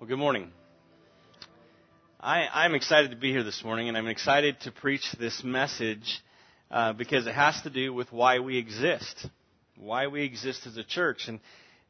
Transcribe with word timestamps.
Well, 0.00 0.06
good 0.06 0.16
morning. 0.16 0.52
I, 2.20 2.46
I'm 2.46 2.76
excited 2.76 3.10
to 3.10 3.16
be 3.16 3.32
here 3.32 3.42
this 3.42 3.64
morning, 3.64 3.88
and 3.88 3.98
I'm 3.98 4.06
excited 4.06 4.60
to 4.60 4.70
preach 4.70 5.02
this 5.18 5.42
message 5.42 6.22
uh, 6.70 6.92
because 6.92 7.26
it 7.26 7.34
has 7.34 7.60
to 7.62 7.70
do 7.70 7.92
with 7.92 8.12
why 8.12 8.38
we 8.38 8.58
exist, 8.58 9.26
why 9.76 10.06
we 10.06 10.22
exist 10.22 10.68
as 10.68 10.76
a 10.76 10.84
church. 10.84 11.24
And 11.26 11.40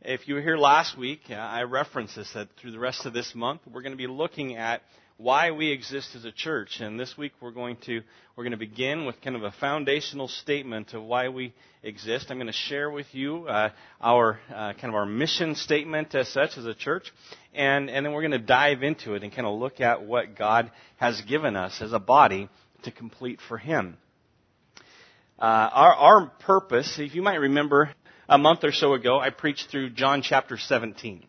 if 0.00 0.26
you 0.26 0.36
were 0.36 0.40
here 0.40 0.56
last 0.56 0.96
week, 0.96 1.20
uh, 1.28 1.34
I 1.34 1.64
referenced 1.64 2.16
this 2.16 2.32
that 2.32 2.48
through 2.58 2.70
the 2.70 2.78
rest 2.78 3.04
of 3.04 3.12
this 3.12 3.34
month, 3.34 3.60
we're 3.70 3.82
going 3.82 3.92
to 3.92 3.98
be 3.98 4.06
looking 4.06 4.56
at 4.56 4.80
why 5.18 5.50
we 5.50 5.72
exist 5.72 6.14
as 6.14 6.24
a 6.24 6.30
church. 6.30 6.78
And 6.80 6.98
this 6.98 7.18
week 7.18 7.32
we're 7.40 7.50
going 7.50 7.76
to 7.86 8.02
we're 8.36 8.44
going 8.44 8.52
to 8.52 8.56
begin 8.56 9.04
with 9.04 9.20
kind 9.20 9.34
of 9.34 9.42
a 9.42 9.50
foundational 9.50 10.28
statement 10.28 10.94
of 10.94 11.02
why 11.02 11.28
we 11.28 11.52
exist. 11.82 12.30
I'm 12.30 12.36
going 12.36 12.46
to 12.46 12.52
share 12.52 12.88
with 12.88 13.12
you 13.12 13.48
uh, 13.48 13.70
our 14.00 14.38
uh, 14.48 14.74
kind 14.74 14.84
of 14.84 14.94
our 14.94 15.06
mission 15.06 15.56
statement 15.56 16.14
as 16.14 16.28
such 16.28 16.56
as 16.56 16.66
a 16.66 16.74
church, 16.74 17.12
and 17.52 17.90
and 17.90 18.06
then 18.06 18.12
we're 18.12 18.22
going 18.22 18.30
to 18.30 18.38
dive 18.38 18.84
into 18.84 19.14
it 19.14 19.24
and 19.24 19.34
kind 19.34 19.46
of 19.46 19.58
look 19.58 19.80
at 19.80 20.06
what 20.06 20.38
God 20.38 20.70
has 20.98 21.20
given 21.22 21.56
us 21.56 21.82
as 21.82 21.92
a 21.92 21.98
body 21.98 22.48
to 22.84 22.92
complete 22.92 23.40
for 23.48 23.58
Him. 23.58 23.96
Uh, 25.36 25.42
our 25.42 25.94
our 25.94 26.26
purpose, 26.26 26.96
if 27.00 27.16
you 27.16 27.22
might 27.22 27.40
remember, 27.40 27.90
a 28.28 28.38
month 28.38 28.62
or 28.62 28.72
so 28.72 28.94
ago, 28.94 29.18
I 29.18 29.30
preached 29.30 29.68
through 29.68 29.90
John 29.90 30.22
chapter 30.22 30.56
17 30.56 31.27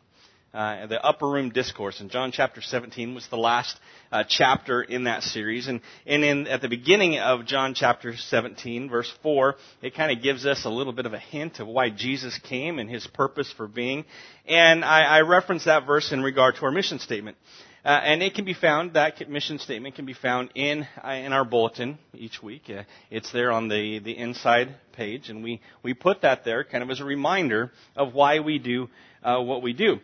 uh, 0.53 0.87
the 0.87 1.03
upper 1.03 1.27
room 1.27 1.49
discourse. 1.49 1.99
And 1.99 2.09
John 2.09 2.31
chapter 2.31 2.61
17 2.61 3.13
was 3.13 3.27
the 3.27 3.37
last 3.37 3.79
uh, 4.11 4.23
chapter 4.27 4.81
in 4.81 5.03
that 5.03 5.23
series. 5.23 5.67
And, 5.67 5.81
and 6.05 6.23
in, 6.23 6.47
at 6.47 6.61
the 6.61 6.69
beginning 6.69 7.19
of 7.19 7.45
John 7.45 7.73
chapter 7.73 8.15
17, 8.15 8.89
verse 8.89 9.11
4, 9.21 9.55
it 9.81 9.95
kind 9.95 10.15
of 10.15 10.23
gives 10.23 10.45
us 10.45 10.65
a 10.65 10.69
little 10.69 10.93
bit 10.93 11.05
of 11.05 11.13
a 11.13 11.19
hint 11.19 11.59
of 11.59 11.67
why 11.67 11.89
Jesus 11.89 12.39
came 12.39 12.79
and 12.79 12.89
his 12.89 13.05
purpose 13.07 13.53
for 13.55 13.67
being. 13.67 14.05
And 14.47 14.83
I, 14.83 15.01
I 15.01 15.21
reference 15.21 15.65
that 15.65 15.85
verse 15.85 16.11
in 16.11 16.23
regard 16.23 16.55
to 16.55 16.61
our 16.63 16.71
mission 16.71 16.99
statement. 16.99 17.37
Uh, 17.85 18.01
and 18.03 18.21
it 18.21 18.33
can 18.33 18.43
be 18.43 18.53
found, 18.53 18.93
that 18.95 19.29
mission 19.29 19.57
statement 19.57 19.95
can 19.95 20.05
be 20.05 20.13
found 20.13 20.49
in, 20.53 20.85
uh, 21.01 21.11
in 21.11 21.31
our 21.31 21.45
bulletin 21.45 21.97
each 22.13 22.43
week. 22.43 22.63
Uh, 22.69 22.83
it's 23.09 23.31
there 23.31 23.51
on 23.51 23.69
the, 23.69 23.99
the 23.99 24.17
inside 24.17 24.75
page, 24.91 25.29
and 25.29 25.41
we, 25.41 25.61
we 25.81 25.93
put 25.93 26.21
that 26.23 26.43
there 26.43 26.65
kind 26.65 26.83
of 26.83 26.89
as 26.89 26.99
a 26.99 27.05
reminder 27.05 27.71
of 27.95 28.13
why 28.13 28.39
we 28.39 28.59
do 28.59 28.89
uh, 29.23 29.39
what 29.39 29.61
we 29.61 29.71
do. 29.71 29.97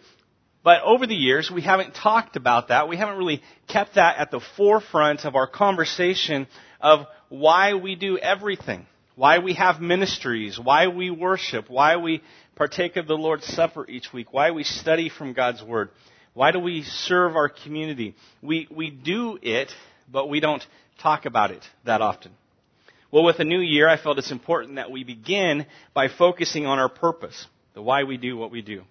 But 0.66 0.82
over 0.82 1.06
the 1.06 1.14
years, 1.14 1.52
we 1.52 1.62
haven't 1.62 1.94
talked 1.94 2.36
about 2.36 2.70
that. 2.70 2.90
We 2.90 2.98
haven't 2.98 3.20
really 3.20 3.44
kept 3.68 3.96
that 3.96 4.18
at 4.18 4.32
the 4.32 4.40
forefront 4.58 5.24
of 5.24 5.36
our 5.36 5.46
conversation 5.46 6.48
of 6.82 7.06
why 7.30 7.76
we 7.76 7.94
do 7.96 8.18
everything. 8.18 8.88
Why 9.16 9.38
we 9.38 9.54
have 9.54 9.80
ministries, 9.80 10.60
why 10.60 10.88
we 10.88 11.12
worship, 11.12 11.70
why 11.70 11.98
we 11.98 12.24
partake 12.56 12.96
of 12.96 13.06
the 13.06 13.14
Lord's 13.14 13.46
Supper 13.46 13.88
each 13.88 14.12
week, 14.12 14.34
why 14.34 14.50
we 14.52 14.64
study 14.64 15.08
from 15.08 15.34
God's 15.34 15.62
Word, 15.62 15.90
why 16.34 16.52
do 16.52 16.60
we 16.60 16.82
serve 16.82 17.36
our 17.36 17.48
community? 17.48 18.16
We, 18.42 18.68
we 18.76 18.90
do 18.90 19.38
it, 19.44 19.72
but 20.12 20.30
we 20.30 20.40
don't 20.40 20.66
talk 21.00 21.28
about 21.28 21.52
it 21.52 21.62
that 21.86 22.02
often. 22.02 22.32
Well, 23.12 23.24
with 23.24 23.40
a 23.40 23.46
new 23.46 23.62
year, 23.62 23.88
I 23.88 23.98
felt 23.98 24.18
it's 24.18 24.32
important 24.32 24.78
that 24.78 24.90
we 24.90 25.04
begin 25.04 25.68
by 25.94 26.08
focusing 26.08 26.66
on 26.66 26.80
our 26.80 26.90
purpose, 26.90 27.46
the 27.76 27.84
why 27.84 28.04
we 28.04 28.18
do 28.18 28.36
what 28.36 28.50
we 28.50 28.64
do 28.64 28.82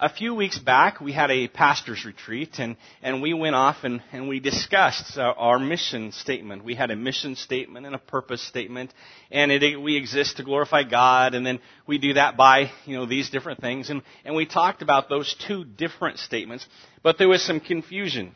a 0.00 0.08
few 0.08 0.34
weeks 0.34 0.58
back, 0.58 0.98
we 1.00 1.12
had 1.12 1.30
a 1.30 1.46
pastor's 1.46 2.06
retreat, 2.06 2.58
and, 2.58 2.76
and 3.02 3.20
we 3.20 3.34
went 3.34 3.54
off 3.54 3.84
and, 3.84 4.02
and 4.12 4.28
we 4.28 4.40
discussed 4.40 5.18
our, 5.18 5.34
our 5.34 5.58
mission 5.58 6.10
statement. 6.12 6.64
We 6.64 6.74
had 6.74 6.90
a 6.90 6.96
mission 6.96 7.36
statement 7.36 7.84
and 7.84 7.94
a 7.94 7.98
purpose 7.98 8.42
statement, 8.42 8.94
and 9.30 9.52
it, 9.52 9.80
we 9.80 9.96
exist 9.96 10.38
to 10.38 10.42
glorify 10.42 10.84
God, 10.84 11.34
and 11.34 11.44
then 11.44 11.60
we 11.86 11.98
do 11.98 12.14
that 12.14 12.38
by, 12.38 12.70
you 12.86 12.96
know, 12.96 13.04
these 13.04 13.28
different 13.28 13.60
things. 13.60 13.90
And, 13.90 14.00
and 14.24 14.34
we 14.34 14.46
talked 14.46 14.80
about 14.80 15.10
those 15.10 15.36
two 15.46 15.64
different 15.64 16.18
statements, 16.18 16.66
but 17.02 17.18
there 17.18 17.28
was 17.28 17.42
some 17.42 17.60
confusion. 17.60 18.34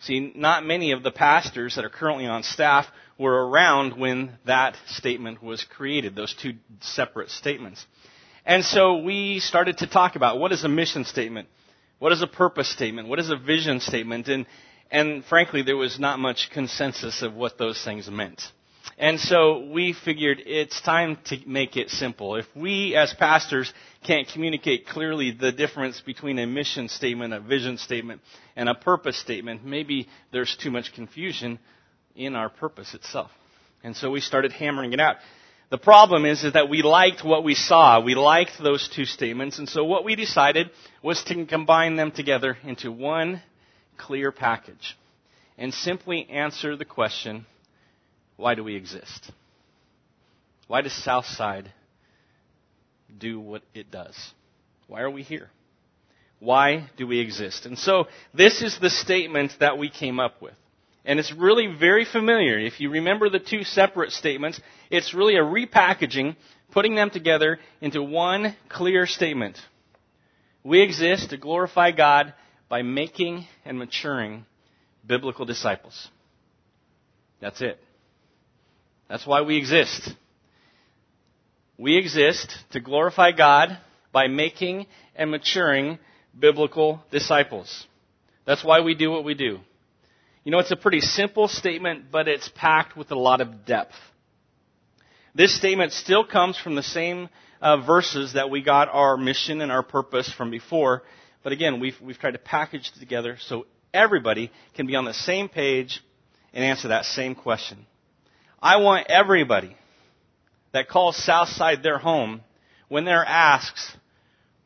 See, 0.00 0.32
not 0.36 0.66
many 0.66 0.92
of 0.92 1.02
the 1.02 1.10
pastors 1.10 1.76
that 1.76 1.84
are 1.86 1.90
currently 1.90 2.26
on 2.26 2.42
staff 2.42 2.86
were 3.18 3.48
around 3.48 3.98
when 3.98 4.32
that 4.44 4.76
statement 4.88 5.42
was 5.42 5.64
created, 5.64 6.14
those 6.14 6.34
two 6.34 6.52
separate 6.80 7.30
statements. 7.30 7.86
And 8.46 8.64
so 8.64 8.98
we 8.98 9.40
started 9.40 9.78
to 9.78 9.88
talk 9.88 10.14
about 10.14 10.38
what 10.38 10.52
is 10.52 10.62
a 10.62 10.68
mission 10.68 11.04
statement? 11.04 11.48
What 11.98 12.12
is 12.12 12.22
a 12.22 12.28
purpose 12.28 12.68
statement? 12.70 13.08
What 13.08 13.18
is 13.18 13.28
a 13.28 13.36
vision 13.36 13.80
statement? 13.80 14.28
And, 14.28 14.46
and 14.90 15.24
frankly, 15.24 15.62
there 15.62 15.76
was 15.76 15.98
not 15.98 16.20
much 16.20 16.50
consensus 16.52 17.22
of 17.22 17.34
what 17.34 17.58
those 17.58 17.82
things 17.82 18.08
meant. 18.08 18.40
And 18.98 19.18
so 19.18 19.66
we 19.72 19.92
figured 19.92 20.40
it's 20.46 20.80
time 20.80 21.18
to 21.26 21.38
make 21.44 21.76
it 21.76 21.90
simple. 21.90 22.36
If 22.36 22.46
we 22.54 22.94
as 22.94 23.12
pastors 23.12 23.72
can't 24.06 24.28
communicate 24.28 24.86
clearly 24.86 25.32
the 25.32 25.50
difference 25.50 26.00
between 26.00 26.38
a 26.38 26.46
mission 26.46 26.88
statement, 26.88 27.34
a 27.34 27.40
vision 27.40 27.78
statement, 27.78 28.20
and 28.54 28.68
a 28.68 28.74
purpose 28.74 29.18
statement, 29.18 29.64
maybe 29.64 30.08
there's 30.32 30.56
too 30.56 30.70
much 30.70 30.94
confusion 30.94 31.58
in 32.14 32.36
our 32.36 32.48
purpose 32.48 32.94
itself. 32.94 33.30
And 33.82 33.96
so 33.96 34.10
we 34.10 34.20
started 34.20 34.52
hammering 34.52 34.92
it 34.92 35.00
out. 35.00 35.16
The 35.68 35.78
problem 35.78 36.24
is, 36.24 36.44
is 36.44 36.52
that 36.52 36.68
we 36.68 36.82
liked 36.82 37.24
what 37.24 37.42
we 37.42 37.54
saw. 37.54 38.00
We 38.00 38.14
liked 38.14 38.52
those 38.62 38.88
two 38.88 39.04
statements. 39.04 39.58
And 39.58 39.68
so 39.68 39.84
what 39.84 40.04
we 40.04 40.14
decided 40.14 40.70
was 41.02 41.22
to 41.24 41.44
combine 41.46 41.96
them 41.96 42.12
together 42.12 42.56
into 42.64 42.92
one 42.92 43.42
clear 43.96 44.30
package 44.30 44.96
and 45.58 45.74
simply 45.74 46.28
answer 46.30 46.76
the 46.76 46.84
question, 46.84 47.46
why 48.36 48.54
do 48.54 48.62
we 48.62 48.76
exist? 48.76 49.32
Why 50.68 50.82
does 50.82 50.92
Southside 50.92 51.72
do 53.18 53.40
what 53.40 53.62
it 53.74 53.90
does? 53.90 54.16
Why 54.86 55.00
are 55.00 55.10
we 55.10 55.22
here? 55.22 55.50
Why 56.38 56.90
do 56.96 57.06
we 57.06 57.18
exist? 57.18 57.66
And 57.66 57.78
so 57.78 58.06
this 58.34 58.62
is 58.62 58.78
the 58.78 58.90
statement 58.90 59.52
that 59.58 59.78
we 59.78 59.88
came 59.88 60.20
up 60.20 60.42
with. 60.42 60.54
And 61.06 61.20
it's 61.20 61.32
really 61.32 61.68
very 61.68 62.04
familiar. 62.04 62.58
If 62.58 62.80
you 62.80 62.90
remember 62.90 63.30
the 63.30 63.38
two 63.38 63.62
separate 63.62 64.10
statements, 64.10 64.60
it's 64.90 65.14
really 65.14 65.36
a 65.36 65.42
repackaging, 65.42 66.34
putting 66.72 66.96
them 66.96 67.10
together 67.10 67.60
into 67.80 68.02
one 68.02 68.56
clear 68.68 69.06
statement. 69.06 69.56
We 70.64 70.80
exist 70.82 71.30
to 71.30 71.36
glorify 71.36 71.92
God 71.92 72.34
by 72.68 72.82
making 72.82 73.46
and 73.64 73.78
maturing 73.78 74.46
biblical 75.06 75.44
disciples. 75.44 76.08
That's 77.40 77.62
it. 77.62 77.78
That's 79.08 79.24
why 79.24 79.42
we 79.42 79.56
exist. 79.56 80.10
We 81.78 81.96
exist 81.96 82.52
to 82.72 82.80
glorify 82.80 83.30
God 83.30 83.78
by 84.10 84.26
making 84.26 84.86
and 85.14 85.30
maturing 85.30 86.00
biblical 86.36 87.04
disciples. 87.12 87.86
That's 88.44 88.64
why 88.64 88.80
we 88.80 88.96
do 88.96 89.12
what 89.12 89.22
we 89.22 89.34
do. 89.34 89.60
You 90.46 90.52
know, 90.52 90.60
it's 90.60 90.70
a 90.70 90.76
pretty 90.76 91.00
simple 91.00 91.48
statement, 91.48 92.12
but 92.12 92.28
it's 92.28 92.48
packed 92.54 92.96
with 92.96 93.10
a 93.10 93.16
lot 93.16 93.40
of 93.40 93.66
depth. 93.66 93.96
This 95.34 95.52
statement 95.58 95.90
still 95.90 96.24
comes 96.24 96.56
from 96.56 96.76
the 96.76 96.84
same 96.84 97.28
uh, 97.60 97.78
verses 97.78 98.34
that 98.34 98.48
we 98.48 98.62
got 98.62 98.88
our 98.88 99.16
mission 99.16 99.60
and 99.60 99.72
our 99.72 99.82
purpose 99.82 100.32
from 100.32 100.52
before, 100.52 101.02
but 101.42 101.52
again, 101.52 101.80
we've, 101.80 101.96
we've 102.00 102.16
tried 102.16 102.34
to 102.34 102.38
package 102.38 102.92
it 102.94 103.00
together 103.00 103.38
so 103.40 103.66
everybody 103.92 104.52
can 104.76 104.86
be 104.86 104.94
on 104.94 105.04
the 105.04 105.14
same 105.14 105.48
page 105.48 106.00
and 106.52 106.64
answer 106.64 106.88
that 106.88 107.06
same 107.06 107.34
question. 107.34 107.84
I 108.62 108.76
want 108.76 109.08
everybody 109.10 109.76
that 110.70 110.88
calls 110.88 111.16
Southside 111.16 111.82
their 111.82 111.98
home, 111.98 112.40
when 112.86 113.04
they're 113.04 113.24
asked, 113.24 113.96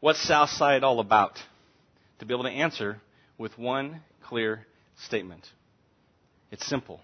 what's 0.01 0.21
Southside 0.21 0.85
all 0.85 1.01
about? 1.01 1.39
To 2.19 2.27
be 2.27 2.35
able 2.35 2.45
to 2.45 2.51
answer 2.51 3.01
with 3.39 3.57
one 3.57 4.03
clear 4.23 4.67
statement. 5.07 5.49
It's 6.51 6.67
simple. 6.67 7.01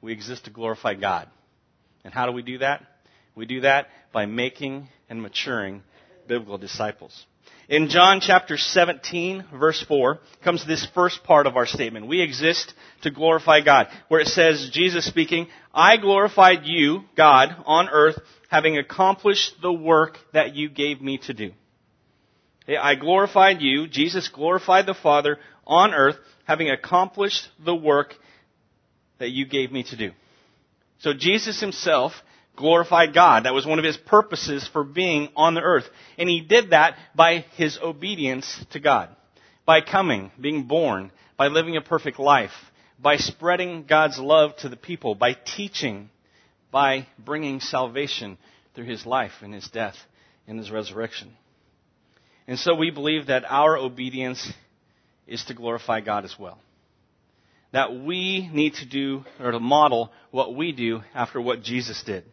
We 0.00 0.12
exist 0.12 0.46
to 0.46 0.50
glorify 0.50 0.94
God. 0.94 1.28
And 2.04 2.12
how 2.12 2.26
do 2.26 2.32
we 2.32 2.42
do 2.42 2.58
that? 2.58 2.82
We 3.34 3.46
do 3.46 3.60
that 3.60 3.88
by 4.12 4.26
making 4.26 4.88
and 5.08 5.22
maturing 5.22 5.82
biblical 6.26 6.58
disciples. 6.58 7.26
In 7.68 7.88
John 7.88 8.20
chapter 8.20 8.56
17, 8.56 9.44
verse 9.54 9.82
4, 9.86 10.18
comes 10.42 10.66
this 10.66 10.86
first 10.94 11.22
part 11.24 11.46
of 11.46 11.56
our 11.56 11.66
statement. 11.66 12.06
We 12.06 12.20
exist 12.20 12.74
to 13.02 13.10
glorify 13.10 13.60
God, 13.60 13.88
where 14.08 14.20
it 14.20 14.26
says, 14.26 14.70
Jesus 14.72 15.06
speaking, 15.06 15.48
I 15.72 15.96
glorified 15.96 16.64
you, 16.64 17.04
God, 17.16 17.54
on 17.64 17.88
earth, 17.88 18.18
having 18.48 18.76
accomplished 18.78 19.54
the 19.62 19.72
work 19.72 20.18
that 20.32 20.54
you 20.54 20.68
gave 20.68 21.00
me 21.00 21.18
to 21.18 21.34
do. 21.34 21.52
I 22.68 22.94
glorified 22.94 23.60
you, 23.60 23.88
Jesus 23.88 24.28
glorified 24.28 24.86
the 24.86 24.94
Father 24.94 25.38
on 25.66 25.94
earth, 25.94 26.16
having 26.44 26.70
accomplished 26.70 27.48
the 27.64 27.74
work 27.74 28.14
that 29.22 29.30
you 29.30 29.46
gave 29.46 29.70
me 29.70 29.84
to 29.84 29.96
do. 29.96 30.10
So 30.98 31.12
Jesus 31.14 31.60
himself 31.60 32.12
glorified 32.56 33.14
God. 33.14 33.44
That 33.44 33.54
was 33.54 33.64
one 33.64 33.78
of 33.78 33.84
his 33.84 33.96
purposes 33.96 34.68
for 34.72 34.82
being 34.82 35.28
on 35.36 35.54
the 35.54 35.60
earth. 35.62 35.84
And 36.18 36.28
he 36.28 36.40
did 36.40 36.70
that 36.70 36.96
by 37.14 37.44
his 37.54 37.78
obedience 37.80 38.64
to 38.72 38.80
God. 38.80 39.10
By 39.64 39.80
coming, 39.80 40.32
being 40.40 40.64
born, 40.64 41.12
by 41.36 41.46
living 41.46 41.76
a 41.76 41.80
perfect 41.80 42.18
life, 42.18 42.50
by 43.00 43.16
spreading 43.16 43.84
God's 43.88 44.18
love 44.18 44.56
to 44.58 44.68
the 44.68 44.76
people, 44.76 45.14
by 45.14 45.34
teaching, 45.34 46.10
by 46.72 47.06
bringing 47.16 47.60
salvation 47.60 48.38
through 48.74 48.86
his 48.86 49.06
life 49.06 49.32
and 49.40 49.54
his 49.54 49.68
death 49.68 49.96
and 50.48 50.58
his 50.58 50.70
resurrection. 50.70 51.32
And 52.48 52.58
so 52.58 52.74
we 52.74 52.90
believe 52.90 53.28
that 53.28 53.44
our 53.48 53.78
obedience 53.78 54.52
is 55.28 55.44
to 55.44 55.54
glorify 55.54 56.00
God 56.00 56.24
as 56.24 56.36
well. 56.36 56.58
That 57.72 57.94
we 57.94 58.48
need 58.52 58.74
to 58.74 58.86
do, 58.86 59.24
or 59.40 59.50
to 59.50 59.60
model 59.60 60.12
what 60.30 60.54
we 60.54 60.72
do 60.72 61.00
after 61.14 61.40
what 61.40 61.62
Jesus 61.62 62.02
did. 62.02 62.24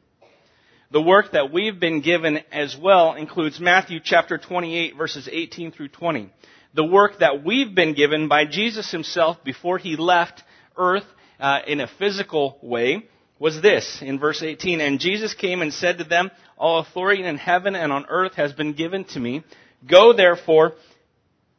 The 0.92 1.02
work 1.02 1.34
that 1.34 1.54
we've 1.54 1.80
been 1.80 2.02
given 2.02 2.40
as 2.52 2.76
well 2.76 3.14
includes 3.14 3.60
Matthew 3.60 4.00
chapter 4.04 4.40
28 4.40 4.98
verses 4.98 5.30
18 5.32 5.72
through 5.72 5.90
20. 5.90 6.32
The 6.74 6.86
work 6.86 7.20
that 7.20 7.44
we've 7.44 7.74
been 7.74 7.94
given 7.94 8.28
by 8.28 8.46
Jesus 8.46 8.90
himself 8.92 9.44
before 9.44 9.78
he 9.78 9.96
left 9.96 10.44
earth 10.76 11.06
uh, 11.40 11.60
in 11.68 11.80
a 11.80 11.88
physical 11.88 12.58
way 12.62 13.06
was 13.38 13.62
this 13.62 14.00
in 14.02 14.20
verse 14.20 14.44
18. 14.44 14.82
And 14.82 15.00
Jesus 15.00 15.34
came 15.34 15.62
and 15.62 15.74
said 15.74 16.00
to 16.00 16.04
them, 16.04 16.32
All 16.58 16.80
authority 16.80 17.24
in 17.24 17.38
heaven 17.38 17.76
and 17.76 17.92
on 17.92 18.06
earth 18.10 18.34
has 18.34 18.54
been 18.54 18.74
given 18.74 19.06
to 19.06 19.20
me. 19.20 19.44
Go 19.88 20.14
therefore 20.14 20.74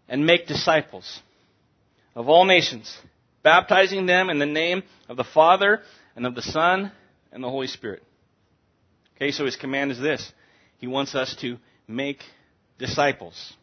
and 0.08 0.26
make 0.26 0.46
disciples 0.46 1.20
of 2.14 2.28
all 2.28 2.44
nations, 2.44 2.96
baptizing 3.42 4.06
them 4.06 4.30
in 4.30 4.38
the 4.38 4.46
name 4.46 4.82
of 5.08 5.16
the 5.16 5.24
Father 5.24 5.80
and 6.16 6.26
of 6.26 6.34
the 6.34 6.42
Son 6.42 6.92
and 7.32 7.42
the 7.42 7.50
Holy 7.50 7.66
Spirit. 7.66 8.02
Okay, 9.16 9.30
so 9.30 9.44
his 9.44 9.56
command 9.56 9.90
is 9.90 9.98
this. 9.98 10.32
He 10.78 10.86
wants 10.86 11.14
us 11.14 11.36
to 11.40 11.58
make 11.86 12.22
disciples. 12.78 13.54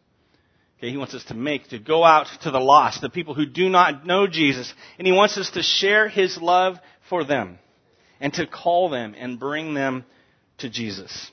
Okay, 0.77 0.91
he 0.91 0.97
wants 0.97 1.15
us 1.15 1.24
to 1.25 1.33
make, 1.33 1.69
to 1.69 1.79
go 1.79 2.03
out 2.03 2.27
to 2.44 2.51
the 2.51 2.59
lost, 2.59 3.01
the 3.01 3.09
people 3.09 3.33
who 3.33 3.47
do 3.47 3.68
not 3.68 4.06
know 4.06 4.27
Jesus, 4.27 4.71
and 5.00 5.07
he 5.07 5.13
wants 5.13 5.38
us 5.38 5.50
to 5.51 5.63
share 5.63 6.07
his 6.07 6.38
love 6.38 6.77
for 7.09 7.24
them 7.24 7.57
and 8.19 8.31
to 8.33 8.45
call 8.45 8.89
them 8.89 9.15
and 9.18 9.39
bring 9.39 9.74
them 9.74 10.06
to 10.59 10.69
Jesus. 10.69 11.31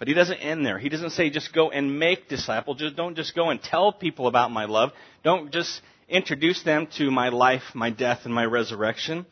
But 0.00 0.08
he 0.08 0.14
doesn't 0.14 0.38
end 0.38 0.64
there. 0.64 0.78
He 0.78 0.88
doesn't 0.88 1.10
say 1.10 1.30
just 1.30 1.52
go 1.52 1.70
and 1.70 1.98
make 1.98 2.28
disciples. 2.28 2.78
Just 2.78 2.96
don't 2.96 3.16
just 3.16 3.36
go 3.36 3.50
and 3.50 3.62
tell 3.62 3.92
people 3.92 4.26
about 4.26 4.50
my 4.50 4.64
love. 4.64 4.90
Don't 5.22 5.52
just 5.52 5.80
introduce 6.10 6.62
them 6.62 6.88
to 6.98 7.10
my 7.10 7.30
life, 7.30 7.62
my 7.74 7.90
death, 7.90 8.20
and 8.24 8.34
my 8.34 8.44
resurrection. 8.44 9.24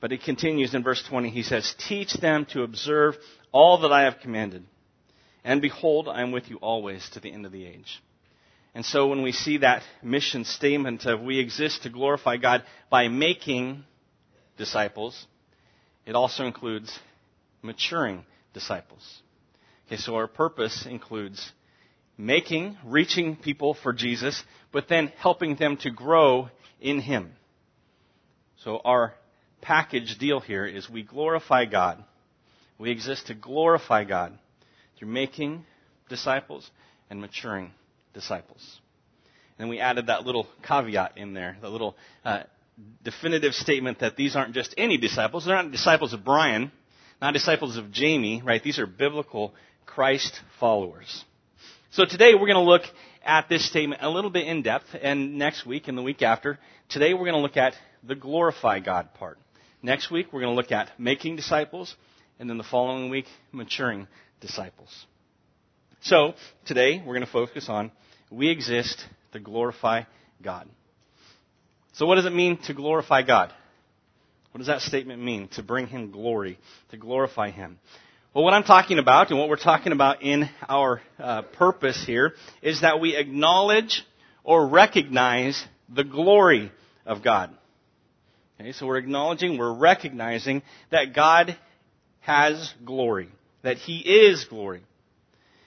But 0.00 0.10
he 0.10 0.18
continues 0.18 0.74
in 0.74 0.82
verse 0.82 1.02
20. 1.08 1.30
He 1.30 1.42
says, 1.42 1.74
Teach 1.88 2.14
them 2.14 2.46
to 2.46 2.62
observe 2.62 3.16
all 3.52 3.78
that 3.82 3.92
I 3.92 4.02
have 4.02 4.20
commanded. 4.20 4.64
And 5.44 5.62
behold, 5.62 6.08
I 6.08 6.22
am 6.22 6.32
with 6.32 6.48
you 6.48 6.56
always 6.56 7.08
to 7.10 7.20
the 7.20 7.32
end 7.32 7.46
of 7.46 7.52
the 7.52 7.66
age. 7.66 8.02
And 8.74 8.84
so 8.84 9.06
when 9.06 9.22
we 9.22 9.32
see 9.32 9.58
that 9.58 9.82
mission 10.02 10.44
statement 10.44 11.06
of 11.06 11.20
we 11.20 11.38
exist 11.38 11.84
to 11.84 11.90
glorify 11.90 12.38
God 12.38 12.64
by 12.90 13.08
making 13.08 13.84
disciples, 14.56 15.26
it 16.06 16.14
also 16.16 16.44
includes 16.44 16.98
maturing 17.62 18.24
disciples. 18.52 19.22
Okay, 19.86 19.96
so 19.96 20.16
our 20.16 20.26
purpose 20.26 20.86
includes 20.86 21.52
making, 22.16 22.76
reaching 22.84 23.36
people 23.36 23.74
for 23.74 23.92
Jesus, 23.92 24.42
but 24.72 24.88
then 24.88 25.12
helping 25.18 25.56
them 25.56 25.76
to 25.78 25.90
grow 25.90 26.48
in 26.80 27.00
Him. 27.00 27.32
So 28.58 28.80
our 28.84 29.14
package 29.60 30.18
deal 30.18 30.40
here 30.40 30.66
is 30.66 30.88
we 30.88 31.02
glorify 31.02 31.64
God. 31.64 32.04
We 32.78 32.90
exist 32.90 33.28
to 33.28 33.34
glorify 33.34 34.04
God 34.04 34.38
through 34.98 35.08
making 35.08 35.64
disciples 36.08 36.70
and 37.10 37.20
maturing 37.20 37.72
disciples. 38.12 38.80
And 39.58 39.68
we 39.68 39.78
added 39.78 40.08
that 40.08 40.24
little 40.24 40.46
caveat 40.66 41.16
in 41.16 41.32
there, 41.32 41.56
the 41.60 41.68
little 41.68 41.96
uh, 42.24 42.42
definitive 43.02 43.54
statement 43.54 44.00
that 44.00 44.16
these 44.16 44.34
aren't 44.34 44.54
just 44.54 44.74
any 44.76 44.96
disciples. 44.96 45.44
They're 45.44 45.54
not 45.54 45.70
disciples 45.70 46.12
of 46.12 46.24
Brian, 46.24 46.72
not 47.20 47.34
disciples 47.34 47.76
of 47.76 47.92
Jamie, 47.92 48.42
right? 48.44 48.62
These 48.62 48.78
are 48.78 48.86
biblical 48.86 49.54
Christ 49.86 50.40
followers. 50.58 51.24
So 51.94 52.04
today 52.04 52.34
we're 52.34 52.48
going 52.48 52.54
to 52.54 52.60
look 52.60 52.82
at 53.24 53.48
this 53.48 53.64
statement 53.64 54.02
a 54.02 54.10
little 54.10 54.28
bit 54.28 54.48
in 54.48 54.62
depth, 54.62 54.96
and 55.00 55.38
next 55.38 55.64
week 55.64 55.86
and 55.86 55.96
the 55.96 56.02
week 56.02 56.22
after, 56.22 56.58
today 56.88 57.14
we're 57.14 57.20
going 57.20 57.36
to 57.36 57.40
look 57.40 57.56
at 57.56 57.74
the 58.02 58.16
glorify 58.16 58.80
God 58.80 59.14
part. 59.14 59.38
Next 59.80 60.10
week 60.10 60.32
we're 60.32 60.40
going 60.40 60.50
to 60.50 60.56
look 60.56 60.72
at 60.72 60.90
making 60.98 61.36
disciples, 61.36 61.94
and 62.40 62.50
then 62.50 62.58
the 62.58 62.64
following 62.64 63.10
week, 63.10 63.26
maturing 63.52 64.08
disciples. 64.40 65.06
So 66.00 66.34
today 66.66 66.98
we're 66.98 67.14
going 67.14 67.26
to 67.26 67.30
focus 67.30 67.68
on 67.68 67.92
we 68.28 68.48
exist 68.48 69.04
to 69.30 69.38
glorify 69.38 70.02
God. 70.42 70.68
So 71.92 72.06
what 72.06 72.16
does 72.16 72.26
it 72.26 72.34
mean 72.34 72.56
to 72.62 72.74
glorify 72.74 73.22
God? 73.22 73.52
What 74.50 74.58
does 74.58 74.66
that 74.66 74.80
statement 74.80 75.22
mean? 75.22 75.46
To 75.52 75.62
bring 75.62 75.86
Him 75.86 76.10
glory, 76.10 76.58
to 76.90 76.96
glorify 76.96 77.52
Him. 77.52 77.78
Well, 78.34 78.42
what 78.42 78.52
I'm 78.52 78.64
talking 78.64 78.98
about 78.98 79.30
and 79.30 79.38
what 79.38 79.48
we're 79.48 79.54
talking 79.54 79.92
about 79.92 80.22
in 80.22 80.50
our 80.68 81.00
uh, 81.20 81.42
purpose 81.42 82.02
here 82.04 82.34
is 82.62 82.80
that 82.80 82.98
we 82.98 83.14
acknowledge 83.14 84.02
or 84.42 84.66
recognize 84.66 85.64
the 85.88 86.02
glory 86.02 86.72
of 87.06 87.22
God. 87.22 87.56
Okay, 88.60 88.72
so 88.72 88.88
we're 88.88 88.96
acknowledging, 88.96 89.56
we're 89.56 89.72
recognizing 89.72 90.62
that 90.90 91.14
God 91.14 91.56
has 92.22 92.74
glory, 92.84 93.28
that 93.62 93.76
He 93.76 93.98
is 93.98 94.44
glory. 94.46 94.82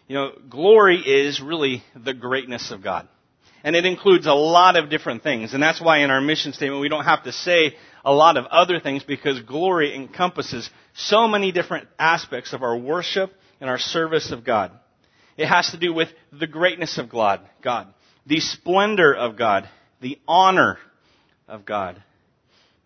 You 0.09 0.15
know, 0.15 0.31
glory 0.49 0.97
is 0.97 1.39
really 1.39 1.83
the 1.95 2.13
greatness 2.13 2.71
of 2.71 2.83
God. 2.83 3.07
And 3.67 3.75
it 3.75 3.85
includes 3.85 4.25
a 4.27 4.33
lot 4.33 4.77
of 4.77 4.89
different 4.89 5.23
things. 5.23 5.53
And 5.53 5.61
that's 5.61 5.81
why 5.81 5.97
in 5.97 6.09
our 6.09 6.21
mission 6.21 6.53
statement 6.53 6.79
we 6.79 6.87
don't 6.87 7.03
have 7.03 7.25
to 7.25 7.33
say 7.33 7.75
a 8.05 8.13
lot 8.13 8.37
of 8.37 8.45
other 8.45 8.79
things 8.79 9.03
because 9.03 9.41
glory 9.41 9.93
encompasses 9.93 10.69
so 10.93 11.27
many 11.27 11.51
different 11.51 11.89
aspects 11.99 12.53
of 12.53 12.63
our 12.63 12.77
worship 12.77 13.33
and 13.59 13.69
our 13.69 13.77
service 13.77 14.31
of 14.31 14.45
God. 14.45 14.71
It 15.35 15.47
has 15.47 15.69
to 15.71 15.77
do 15.77 15.93
with 15.93 16.07
the 16.31 16.47
greatness 16.47 16.97
of 16.97 17.09
God, 17.09 17.41
God, 17.61 17.93
the 18.25 18.39
splendor 18.39 19.13
of 19.13 19.37
God, 19.37 19.67
the 19.99 20.17
honor 20.29 20.77
of 21.49 21.65
God, 21.65 22.01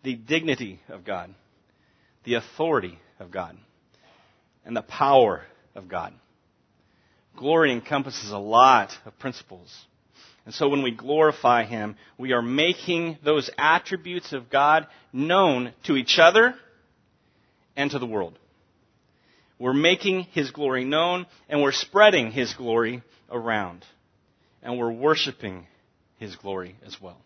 the 0.02 0.16
dignity 0.16 0.80
of 0.90 1.06
God, 1.06 1.32
the 2.24 2.34
authority 2.34 2.98
of 3.20 3.30
God, 3.30 3.56
and 4.66 4.76
the 4.76 4.82
power 4.82 5.44
of 5.76 5.88
God. 5.88 6.12
Glory 7.38 7.72
encompasses 7.72 8.32
a 8.32 8.40
lot 8.40 8.90
of 9.06 9.20
principles. 9.20 9.86
And 10.52 10.56
so 10.58 10.68
when 10.68 10.84
we 10.84 10.92
glorify 10.92 11.64
Him, 11.64 11.96
we 12.18 12.34
are 12.34 12.42
making 12.42 13.18
those 13.24 13.50
attributes 13.58 14.34
of 14.34 14.50
God 14.50 14.86
known 15.14 15.72
to 15.86 15.96
each 15.96 16.20
other 16.20 16.56
and 17.78 17.90
to 17.92 18.00
the 18.00 18.06
world. 18.06 18.38
We're 19.58 19.72
making 19.72 20.24
His 20.34 20.52
glory 20.52 20.84
known 20.84 21.26
and 21.48 21.62
we're 21.62 21.72
spreading 21.72 22.32
His 22.32 22.54
glory 22.54 23.02
around. 23.30 23.86
And 24.62 24.78
we're 24.78 24.92
worshiping 24.92 25.68
His 26.18 26.36
glory 26.36 26.76
as 26.86 27.00
well. 27.00 27.22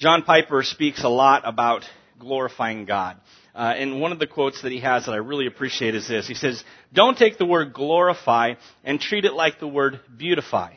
John 0.00 0.24
Piper 0.24 0.64
speaks 0.64 1.04
a 1.04 1.08
lot 1.08 1.42
about 1.44 1.84
glorifying 2.18 2.86
God. 2.86 3.18
Uh, 3.54 3.72
and 3.76 4.00
one 4.00 4.10
of 4.10 4.18
the 4.18 4.26
quotes 4.26 4.62
that 4.62 4.72
he 4.72 4.80
has 4.80 5.06
that 5.06 5.12
I 5.12 5.18
really 5.18 5.46
appreciate 5.46 5.94
is 5.94 6.08
this. 6.08 6.26
He 6.26 6.34
says, 6.34 6.64
Don't 6.92 7.16
take 7.16 7.38
the 7.38 7.46
word 7.46 7.72
glorify 7.72 8.54
and 8.82 9.00
treat 9.00 9.24
it 9.24 9.32
like 9.32 9.60
the 9.60 9.68
word 9.68 10.00
beautify. 10.18 10.74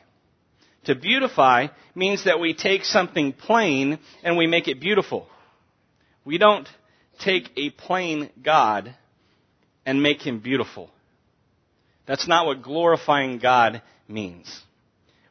To 0.86 0.96
beautify 0.96 1.68
means 1.96 2.25
that 2.25 2.40
we 2.40 2.54
take 2.54 2.84
something 2.84 3.32
plain 3.32 4.00
and 4.24 4.38
we 4.38 4.48
make 4.48 4.68
it 4.68 4.82
beautiful. 4.82 5.28
We 6.25 6.38
don't 6.38 6.68
take 7.20 7.50
a 7.56 7.70
plain 7.70 8.30
God 8.42 8.94
and 9.86 10.04
make 10.04 10.22
him 10.22 10.40
beautiful. 10.40 10.90
That's 12.06 12.28
not 12.28 12.46
what 12.46 12.62
glorifying 12.62 13.40
God 13.40 13.82
means. 14.08 14.62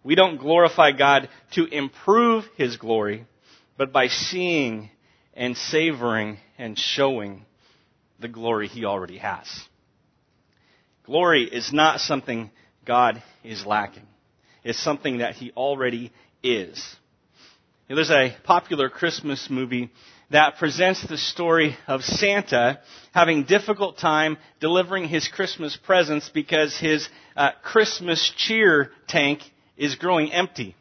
We 0.03 0.15
don't 0.15 0.39
glorify 0.39 0.93
God 0.93 1.29
to 1.53 1.67
improve 1.67 2.45
his 2.57 2.77
glory, 2.77 3.27
but 3.77 3.93
by 3.93 4.09
seeing 4.09 4.91
and 5.35 5.57
savoring 5.57 6.39
and 6.59 6.79
showing 6.79 7.45
the 8.19 8.29
glory 8.29 8.69
he 8.69 8.85
already 8.85 9.19
has. 9.19 9.47
Glory 11.05 11.45
is 11.45 11.73
not 11.73 12.01
something 12.01 12.51
God 12.87 13.23
is 13.45 13.67
lacking 13.67 14.07
is 14.65 14.79
something 14.79 15.19
that 15.19 15.35
he 15.35 15.53
already 15.53 16.13
is. 16.43 16.97
There's 17.89 18.11
a 18.11 18.35
popular 18.45 18.89
Christmas 18.89 19.49
movie 19.51 19.91
that 20.31 20.57
presents 20.57 21.07
the 21.07 21.19
story 21.19 21.77
of 21.87 22.03
Santa 22.03 22.81
having 23.13 23.45
difficult 23.45 23.99
time 23.99 24.39
delivering 24.61 25.09
his 25.09 25.29
Christmas 25.29 25.77
presents 25.77 26.31
because 26.31 26.77
his 26.79 27.09
uh, 27.37 27.51
Christmas 27.63 28.33
cheer 28.37 28.91
tank 29.09 29.41
is 29.77 29.95
growing 29.97 30.33
empty. 30.33 30.75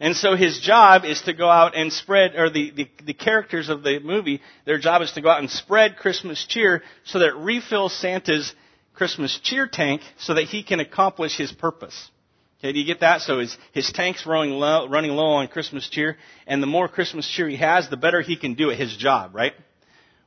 And 0.00 0.16
so 0.16 0.36
his 0.36 0.60
job 0.60 1.04
is 1.04 1.22
to 1.22 1.32
go 1.32 1.48
out 1.48 1.74
and 1.74 1.92
spread, 1.92 2.36
or 2.36 2.50
the, 2.50 2.70
the, 2.70 2.90
the, 3.04 3.14
characters 3.14 3.70
of 3.70 3.82
the 3.82 3.98
movie, 3.98 4.42
their 4.66 4.78
job 4.78 5.00
is 5.00 5.12
to 5.12 5.22
go 5.22 5.30
out 5.30 5.40
and 5.40 5.50
spread 5.50 5.96
Christmas 5.96 6.44
cheer 6.46 6.82
so 7.04 7.18
that 7.18 7.28
it 7.28 7.36
refills 7.36 7.94
Santa's 7.94 8.54
Christmas 8.94 9.38
cheer 9.42 9.66
tank 9.66 10.02
so 10.18 10.34
that 10.34 10.44
he 10.44 10.62
can 10.62 10.80
accomplish 10.80 11.36
his 11.36 11.50
purpose. 11.50 12.10
Okay, 12.58 12.72
do 12.72 12.78
you 12.78 12.86
get 12.86 13.00
that? 13.00 13.20
So 13.20 13.40
his, 13.40 13.56
his 13.72 13.92
tank's 13.92 14.26
running 14.26 14.52
low, 14.52 14.88
running 14.88 15.10
low 15.10 15.34
on 15.34 15.48
Christmas 15.48 15.88
cheer, 15.88 16.16
and 16.46 16.62
the 16.62 16.66
more 16.66 16.88
Christmas 16.88 17.28
cheer 17.28 17.48
he 17.48 17.56
has, 17.56 17.88
the 17.90 17.98
better 17.98 18.22
he 18.22 18.36
can 18.36 18.54
do 18.54 18.70
at 18.70 18.78
his 18.78 18.96
job, 18.96 19.34
right? 19.34 19.52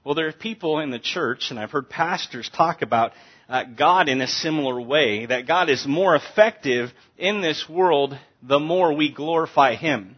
Well, 0.03 0.15
there 0.15 0.27
are 0.27 0.33
people 0.33 0.79
in 0.79 0.91
the 0.91 0.99
church, 0.99 1.47
and 1.49 1.59
I've 1.59 1.71
heard 1.71 1.89
pastors 1.89 2.49
talk 2.55 2.81
about 2.81 3.13
uh, 3.49 3.63
God 3.63 4.09
in 4.09 4.21
a 4.21 4.27
similar 4.27 4.79
way, 4.79 5.25
that 5.25 5.47
God 5.47 5.69
is 5.69 5.85
more 5.87 6.15
effective 6.15 6.91
in 7.17 7.41
this 7.41 7.67
world 7.67 8.17
the 8.43 8.59
more 8.59 8.93
we 8.93 9.11
glorify 9.11 9.75
Him. 9.75 10.15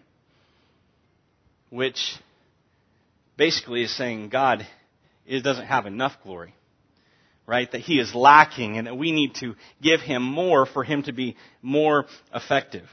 Which 1.70 2.16
basically 3.38 3.84
is 3.84 3.96
saying 3.96 4.30
God 4.30 4.68
doesn't 5.28 5.66
have 5.66 5.86
enough 5.86 6.18
glory. 6.24 6.54
Right? 7.52 7.70
That 7.70 7.82
He 7.82 8.00
is 8.00 8.16
lacking 8.16 8.78
and 8.78 8.88
that 8.88 8.98
we 8.98 9.12
need 9.12 9.36
to 9.42 9.56
give 9.82 10.00
Him 10.00 10.24
more 10.24 10.66
for 10.66 10.86
Him 10.86 11.04
to 11.04 11.12
be 11.12 11.36
more 11.62 12.06
effective. 12.34 12.88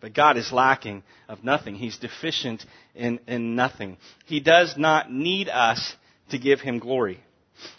But 0.00 0.14
God 0.14 0.38
is 0.38 0.50
lacking 0.50 1.02
of 1.28 1.44
nothing. 1.44 1.74
He's 1.74 1.98
deficient 1.98 2.64
in, 2.94 3.20
in 3.26 3.54
nothing. 3.54 3.98
He 4.24 4.40
does 4.40 4.78
not 4.78 5.12
need 5.12 5.50
us 5.50 5.94
to 6.30 6.38
give 6.38 6.62
Him 6.62 6.78
glory. 6.78 7.20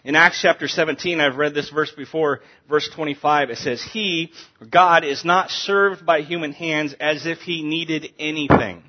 In 0.04 0.16
Acts 0.16 0.40
chapter 0.40 0.68
17, 0.68 1.20
I've 1.20 1.38
read 1.38 1.56
this 1.56 1.72
verse 1.72 1.92
before, 1.92 2.42
verse 2.70 2.88
25, 2.94 3.50
it 3.50 3.58
says, 3.58 3.82
He, 3.82 4.32
God, 4.70 5.04
is 5.04 5.26
not 5.26 5.50
served 5.50 6.06
by 6.06 6.22
human 6.22 6.54
hands 6.54 6.94
as 7.00 7.26
if 7.26 7.40
He 7.40 7.64
needed 7.64 8.14
anything. 8.20 8.84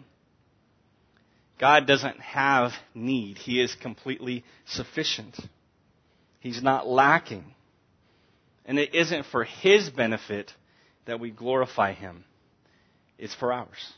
God 1.59 1.87
doesn't 1.87 2.21
have 2.21 2.73
need. 2.95 3.39
He 3.39 3.63
is 3.63 3.75
completely 3.77 4.45
sufficient. 4.67 5.41
He's 6.45 6.63
not 6.63 6.87
lacking. 6.87 7.43
And 8.67 8.79
it 8.79 8.95
isn't 8.95 9.25
for 9.33 9.45
His 9.45 9.89
benefit 9.89 10.53
that 11.07 11.19
we 11.19 11.31
glorify 11.31 11.95
Him. 11.95 12.23
It's 13.19 13.35
for 13.35 13.51
ours. 13.51 13.93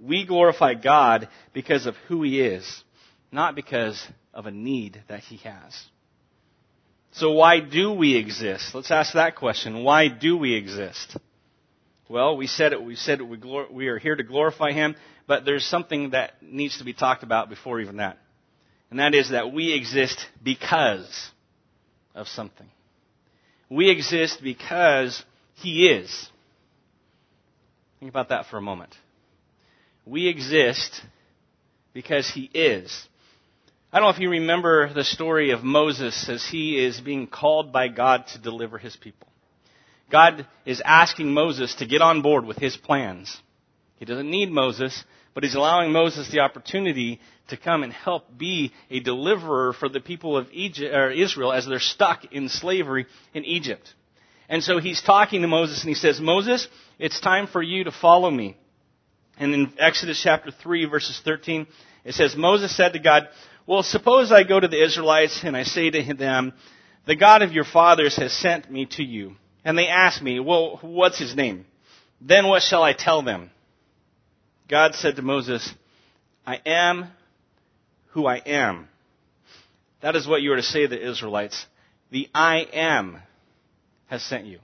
We 0.00 0.26
glorify 0.26 0.74
God 0.74 1.28
because 1.52 1.86
of 1.86 1.94
who 2.08 2.24
He 2.24 2.40
is, 2.40 2.82
not 3.30 3.54
because 3.54 4.04
of 4.34 4.46
a 4.46 4.50
need 4.50 5.00
that 5.06 5.20
He 5.20 5.36
has. 5.48 5.80
So 7.12 7.34
why 7.34 7.60
do 7.60 7.92
we 7.92 8.16
exist? 8.16 8.74
Let's 8.74 8.90
ask 8.90 9.14
that 9.14 9.36
question. 9.36 9.84
Why 9.84 10.08
do 10.08 10.36
we 10.36 10.54
exist? 10.54 11.16
Well, 12.08 12.36
we 12.36 12.48
said 12.48 12.72
it. 12.72 12.82
We 12.82 12.96
said 12.96 13.20
it, 13.20 13.28
we, 13.28 13.36
glor- 13.36 13.70
we 13.70 13.86
are 13.86 13.98
here 13.98 14.16
to 14.16 14.24
glorify 14.24 14.72
Him, 14.72 14.96
but 15.28 15.44
there's 15.44 15.64
something 15.64 16.10
that 16.10 16.42
needs 16.42 16.78
to 16.78 16.84
be 16.84 16.94
talked 16.94 17.22
about 17.22 17.48
before 17.48 17.80
even 17.80 17.98
that. 17.98 18.18
And 18.90 19.00
that 19.00 19.14
is 19.14 19.30
that 19.30 19.52
we 19.52 19.72
exist 19.72 20.26
because 20.42 21.30
of 22.14 22.28
something. 22.28 22.68
We 23.68 23.90
exist 23.90 24.40
because 24.42 25.24
He 25.54 25.88
is. 25.88 26.30
Think 27.98 28.10
about 28.10 28.28
that 28.28 28.46
for 28.46 28.58
a 28.58 28.62
moment. 28.62 28.94
We 30.04 30.28
exist 30.28 31.02
because 31.92 32.30
He 32.30 32.50
is. 32.54 33.08
I 33.92 33.98
don't 33.98 34.08
know 34.08 34.14
if 34.14 34.20
you 34.20 34.30
remember 34.30 34.92
the 34.92 35.04
story 35.04 35.52
of 35.52 35.62
Moses 35.62 36.28
as 36.28 36.44
he 36.44 36.84
is 36.84 37.00
being 37.00 37.26
called 37.26 37.72
by 37.72 37.88
God 37.88 38.26
to 38.34 38.38
deliver 38.38 38.76
his 38.78 38.96
people. 38.96 39.26
God 40.10 40.46
is 40.66 40.82
asking 40.84 41.32
Moses 41.32 41.74
to 41.76 41.86
get 41.86 42.02
on 42.02 42.20
board 42.20 42.44
with 42.44 42.58
his 42.58 42.76
plans. 42.76 43.34
He 43.98 44.04
doesn't 44.04 44.30
need 44.30 44.50
Moses, 44.50 45.02
but 45.36 45.44
he's 45.44 45.54
allowing 45.54 45.92
Moses 45.92 46.30
the 46.30 46.40
opportunity 46.40 47.20
to 47.48 47.58
come 47.58 47.82
and 47.82 47.92
help 47.92 48.38
be 48.38 48.72
a 48.90 49.00
deliverer 49.00 49.74
for 49.74 49.86
the 49.86 50.00
people 50.00 50.34
of 50.34 50.48
Egypt, 50.50 50.94
Israel 51.14 51.52
as 51.52 51.66
they're 51.66 51.78
stuck 51.78 52.32
in 52.32 52.48
slavery 52.48 53.04
in 53.34 53.44
Egypt. 53.44 53.92
And 54.48 54.64
so 54.64 54.78
he's 54.78 55.02
talking 55.02 55.42
to 55.42 55.46
Moses 55.46 55.82
and 55.82 55.90
he 55.90 55.94
says, 55.94 56.22
Moses, 56.22 56.66
it's 56.98 57.20
time 57.20 57.48
for 57.48 57.62
you 57.62 57.84
to 57.84 57.92
follow 57.92 58.30
me. 58.30 58.56
And 59.36 59.52
in 59.52 59.74
Exodus 59.78 60.18
chapter 60.22 60.50
3 60.50 60.86
verses 60.86 61.20
13, 61.22 61.66
it 62.06 62.14
says, 62.14 62.34
Moses 62.34 62.74
said 62.74 62.94
to 62.94 62.98
God, 62.98 63.28
well, 63.66 63.82
suppose 63.82 64.32
I 64.32 64.42
go 64.42 64.58
to 64.58 64.68
the 64.68 64.82
Israelites 64.82 65.40
and 65.44 65.54
I 65.54 65.64
say 65.64 65.90
to 65.90 66.14
them, 66.14 66.54
the 67.06 67.14
God 67.14 67.42
of 67.42 67.52
your 67.52 67.64
fathers 67.64 68.16
has 68.16 68.32
sent 68.32 68.70
me 68.70 68.86
to 68.92 69.04
you. 69.04 69.36
And 69.66 69.76
they 69.76 69.88
ask 69.88 70.22
me, 70.22 70.40
well, 70.40 70.78
what's 70.80 71.18
his 71.18 71.36
name? 71.36 71.66
Then 72.22 72.46
what 72.46 72.62
shall 72.62 72.82
I 72.82 72.94
tell 72.94 73.20
them? 73.20 73.50
God 74.68 74.94
said 74.94 75.16
to 75.16 75.22
Moses, 75.22 75.72
I 76.46 76.60
am 76.66 77.08
who 78.08 78.26
I 78.26 78.36
am. 78.36 78.88
That 80.00 80.16
is 80.16 80.26
what 80.26 80.42
you 80.42 80.52
are 80.52 80.56
to 80.56 80.62
say 80.62 80.82
to 80.82 80.88
the 80.88 81.08
Israelites. 81.08 81.66
The 82.10 82.28
I 82.34 82.66
am 82.72 83.20
has 84.06 84.22
sent 84.22 84.46
you. 84.46 84.58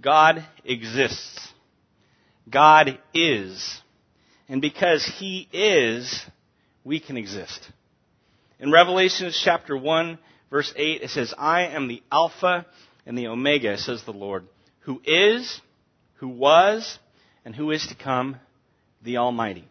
God 0.00 0.44
exists. 0.64 1.48
God 2.48 2.98
is. 3.12 3.80
And 4.48 4.60
because 4.60 5.04
He 5.04 5.48
is, 5.52 6.24
we 6.84 7.00
can 7.00 7.16
exist. 7.16 7.68
In 8.60 8.70
Revelation 8.70 9.30
chapter 9.32 9.76
1, 9.76 10.18
verse 10.50 10.72
8, 10.76 11.02
it 11.02 11.10
says, 11.10 11.34
I 11.36 11.66
am 11.66 11.88
the 11.88 12.02
Alpha 12.10 12.66
and 13.06 13.16
the 13.16 13.28
Omega, 13.28 13.76
says 13.76 14.02
the 14.04 14.12
Lord, 14.12 14.46
who 14.80 15.00
is, 15.04 15.60
who 16.14 16.28
was, 16.28 16.98
and 17.44 17.54
who 17.54 17.70
is 17.70 17.86
to 17.88 17.94
come, 17.94 18.36
the 19.02 19.18
Almighty. 19.18 19.68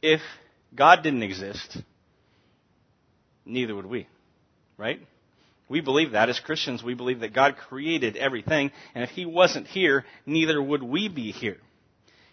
If 0.00 0.20
God 0.74 1.02
didn't 1.02 1.22
exist, 1.22 1.78
neither 3.44 3.74
would 3.74 3.86
we. 3.86 4.06
Right? 4.76 5.00
We 5.68 5.80
believe 5.80 6.12
that 6.12 6.28
as 6.28 6.40
Christians. 6.40 6.82
We 6.82 6.94
believe 6.94 7.20
that 7.20 7.34
God 7.34 7.56
created 7.56 8.16
everything, 8.16 8.70
and 8.94 9.04
if 9.04 9.10
He 9.10 9.26
wasn't 9.26 9.66
here, 9.66 10.04
neither 10.24 10.62
would 10.62 10.82
we 10.82 11.08
be 11.08 11.32
here. 11.32 11.58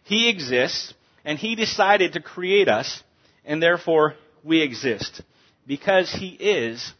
He 0.03 0.29
exists, 0.29 0.93
and 1.25 1.39
He 1.39 1.55
decided 1.55 2.13
to 2.13 2.21
create 2.21 2.69
us 2.69 3.03
and 3.45 3.61
therefore 3.61 4.15
we 4.43 4.61
exist. 4.61 5.21
Because 5.65 6.11
He 6.11 6.29
is, 6.29 6.93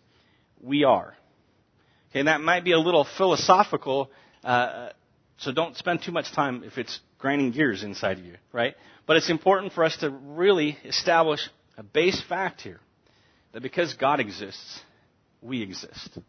we 0.62 0.84
are. 0.84 1.16
Okay, 2.10 2.20
and 2.20 2.28
that 2.28 2.42
might 2.42 2.64
be 2.64 2.72
a 2.72 2.80
little 2.80 3.06
philosophical, 3.18 4.10
uh, 4.44 4.90
so 5.38 5.52
don't 5.52 5.76
spend 5.76 6.02
too 6.02 6.12
much 6.12 6.32
time 6.32 6.64
if 6.64 6.78
it's 6.78 7.00
grinding 7.26 7.50
gears 7.50 7.82
inside 7.82 8.20
of 8.20 8.24
you, 8.24 8.36
right? 8.54 8.76
But 9.08 9.18
it's 9.18 9.32
important 9.32 9.74
for 9.74 9.84
us 9.84 9.98
to 10.02 10.12
really 10.12 10.78
establish 10.86 11.40
a 11.76 11.82
base 11.82 12.22
fact 12.30 12.62
here 12.62 12.80
that 13.52 13.64
because 13.64 13.96
God 13.96 14.20
exists, 14.20 14.80
we 15.42 15.64
exist. 15.64 16.20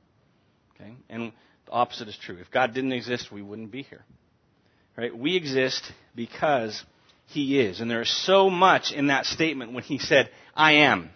Okay? 0.74 0.94
And 1.10 1.32
the 1.66 1.72
opposite 1.72 2.08
is 2.08 2.16
true. 2.16 2.38
If 2.40 2.50
God 2.50 2.72
didn't 2.72 2.92
exist, 2.92 3.30
we 3.30 3.42
wouldn't 3.42 3.70
be 3.70 3.82
here. 3.82 4.06
Right? 4.96 5.14
We 5.14 5.36
exist 5.36 5.82
because 6.14 6.82
he 7.26 7.60
is. 7.60 7.80
And 7.80 7.90
there 7.90 8.00
is 8.00 8.24
so 8.24 8.48
much 8.48 8.90
in 8.90 9.08
that 9.08 9.26
statement 9.26 9.74
when 9.74 9.84
he 9.84 9.98
said, 9.98 10.30
I 10.54 10.76
am. 10.76 11.10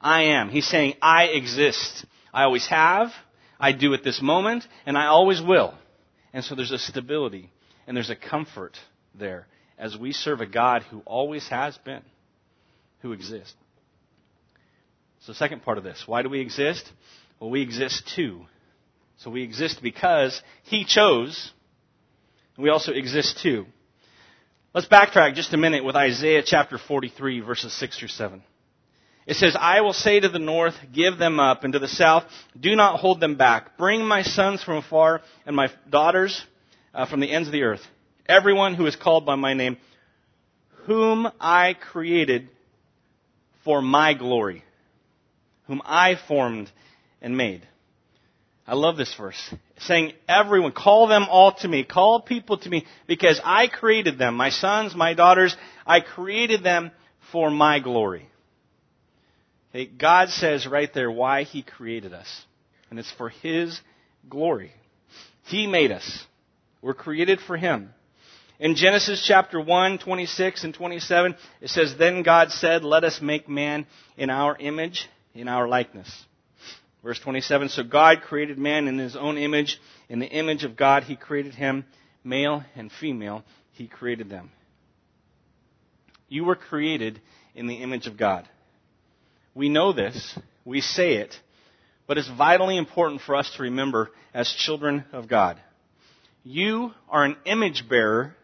I 0.00 0.26
am. 0.38 0.48
He's 0.48 0.68
saying, 0.68 0.94
I 1.02 1.24
exist. 1.24 2.06
I 2.32 2.44
always 2.44 2.68
have. 2.68 3.08
I 3.58 3.72
do 3.72 3.94
at 3.94 4.04
this 4.04 4.22
moment, 4.22 4.62
and 4.86 4.96
I 4.96 5.06
always 5.06 5.42
will. 5.42 5.74
And 6.32 6.44
so 6.44 6.54
there's 6.54 6.70
a 6.70 6.78
stability 6.78 7.50
and 7.86 7.96
there's 7.96 8.10
a 8.10 8.16
comfort 8.16 8.76
there 9.14 9.46
as 9.78 9.96
we 9.96 10.12
serve 10.12 10.40
a 10.40 10.46
God 10.46 10.82
who 10.84 11.02
always 11.04 11.46
has 11.48 11.76
been, 11.78 12.02
who 13.00 13.12
exists. 13.12 13.54
So, 15.20 15.32
second 15.32 15.62
part 15.62 15.78
of 15.78 15.84
this. 15.84 16.04
Why 16.06 16.22
do 16.22 16.28
we 16.28 16.40
exist? 16.40 16.90
Well, 17.40 17.50
we 17.50 17.60
exist 17.62 18.10
too. 18.14 18.46
So 19.18 19.30
we 19.30 19.42
exist 19.42 19.80
because 19.82 20.40
He 20.64 20.84
chose. 20.84 21.52
We 22.58 22.70
also 22.70 22.92
exist 22.92 23.40
too. 23.42 23.66
Let's 24.74 24.88
backtrack 24.88 25.34
just 25.34 25.54
a 25.54 25.56
minute 25.56 25.84
with 25.84 25.96
Isaiah 25.96 26.42
chapter 26.44 26.78
43, 26.78 27.40
verses 27.40 27.72
6 27.72 27.98
through 27.98 28.08
7. 28.08 28.42
It 29.26 29.34
says, 29.36 29.56
I 29.58 29.80
will 29.80 29.94
say 29.94 30.20
to 30.20 30.28
the 30.28 30.38
north, 30.38 30.74
give 30.92 31.18
them 31.18 31.40
up, 31.40 31.64
and 31.64 31.72
to 31.72 31.78
the 31.78 31.88
south, 31.88 32.24
do 32.58 32.76
not 32.76 33.00
hold 33.00 33.18
them 33.18 33.36
back. 33.36 33.76
Bring 33.76 34.04
my 34.04 34.22
sons 34.22 34.62
from 34.62 34.76
afar 34.76 35.22
and 35.46 35.56
my 35.56 35.68
daughters 35.90 36.44
uh, 36.96 37.06
from 37.06 37.20
the 37.20 37.30
ends 37.30 37.46
of 37.46 37.52
the 37.52 37.62
earth. 37.62 37.82
Everyone 38.26 38.74
who 38.74 38.86
is 38.86 38.96
called 38.96 39.24
by 39.24 39.36
my 39.36 39.54
name, 39.54 39.76
whom 40.86 41.30
I 41.38 41.74
created 41.74 42.48
for 43.64 43.82
my 43.82 44.14
glory, 44.14 44.64
whom 45.66 45.82
I 45.84 46.14
formed 46.26 46.70
and 47.20 47.36
made. 47.36 47.68
I 48.66 48.74
love 48.74 48.96
this 48.96 49.14
verse. 49.14 49.54
Saying, 49.78 50.14
everyone, 50.28 50.72
call 50.72 51.06
them 51.06 51.26
all 51.30 51.52
to 51.56 51.68
me. 51.68 51.84
Call 51.84 52.22
people 52.22 52.58
to 52.58 52.68
me 52.68 52.84
because 53.06 53.40
I 53.44 53.68
created 53.68 54.18
them. 54.18 54.34
My 54.34 54.50
sons, 54.50 54.96
my 54.96 55.14
daughters, 55.14 55.56
I 55.86 56.00
created 56.00 56.64
them 56.64 56.90
for 57.30 57.50
my 57.50 57.78
glory. 57.78 58.28
Okay, 59.70 59.86
God 59.86 60.30
says 60.30 60.66
right 60.66 60.92
there 60.92 61.10
why 61.10 61.44
He 61.44 61.62
created 61.62 62.12
us. 62.12 62.44
And 62.90 62.98
it's 62.98 63.12
for 63.12 63.28
His 63.28 63.80
glory. 64.28 64.72
He 65.44 65.68
made 65.68 65.92
us. 65.92 66.26
We're 66.86 66.94
created 66.94 67.40
for 67.40 67.56
Him. 67.56 67.92
In 68.60 68.76
Genesis 68.76 69.20
chapter 69.26 69.60
1, 69.60 69.98
26 69.98 70.62
and 70.62 70.72
27, 70.72 71.34
it 71.60 71.68
says, 71.68 71.96
Then 71.98 72.22
God 72.22 72.52
said, 72.52 72.84
Let 72.84 73.02
us 73.02 73.20
make 73.20 73.48
man 73.48 73.88
in 74.16 74.30
our 74.30 74.56
image, 74.56 75.08
in 75.34 75.48
our 75.48 75.66
likeness. 75.66 76.08
Verse 77.02 77.18
27, 77.18 77.70
so 77.70 77.82
God 77.82 78.22
created 78.22 78.56
man 78.56 78.86
in 78.86 78.98
his 78.98 79.16
own 79.16 79.36
image. 79.36 79.80
In 80.08 80.20
the 80.20 80.28
image 80.28 80.62
of 80.62 80.76
God, 80.76 81.02
he 81.02 81.16
created 81.16 81.54
him. 81.54 81.84
Male 82.22 82.62
and 82.76 82.92
female, 82.92 83.42
he 83.72 83.88
created 83.88 84.30
them. 84.30 84.52
You 86.28 86.44
were 86.44 86.54
created 86.54 87.20
in 87.56 87.66
the 87.66 87.82
image 87.82 88.06
of 88.06 88.16
God. 88.16 88.48
We 89.56 89.68
know 89.68 89.92
this. 89.92 90.38
We 90.64 90.82
say 90.82 91.14
it. 91.14 91.34
but 92.06 92.16
it's 92.16 92.30
vitally 92.30 92.76
important 92.76 93.22
for 93.22 93.34
us 93.34 93.52
to 93.56 93.64
remember 93.64 94.12
as 94.32 94.48
children 94.52 95.04
of 95.12 95.28
God. 95.28 95.60
You 96.48 96.92
are 97.08 97.24
an 97.24 97.34
image 97.44 97.88
bearer 97.88 98.36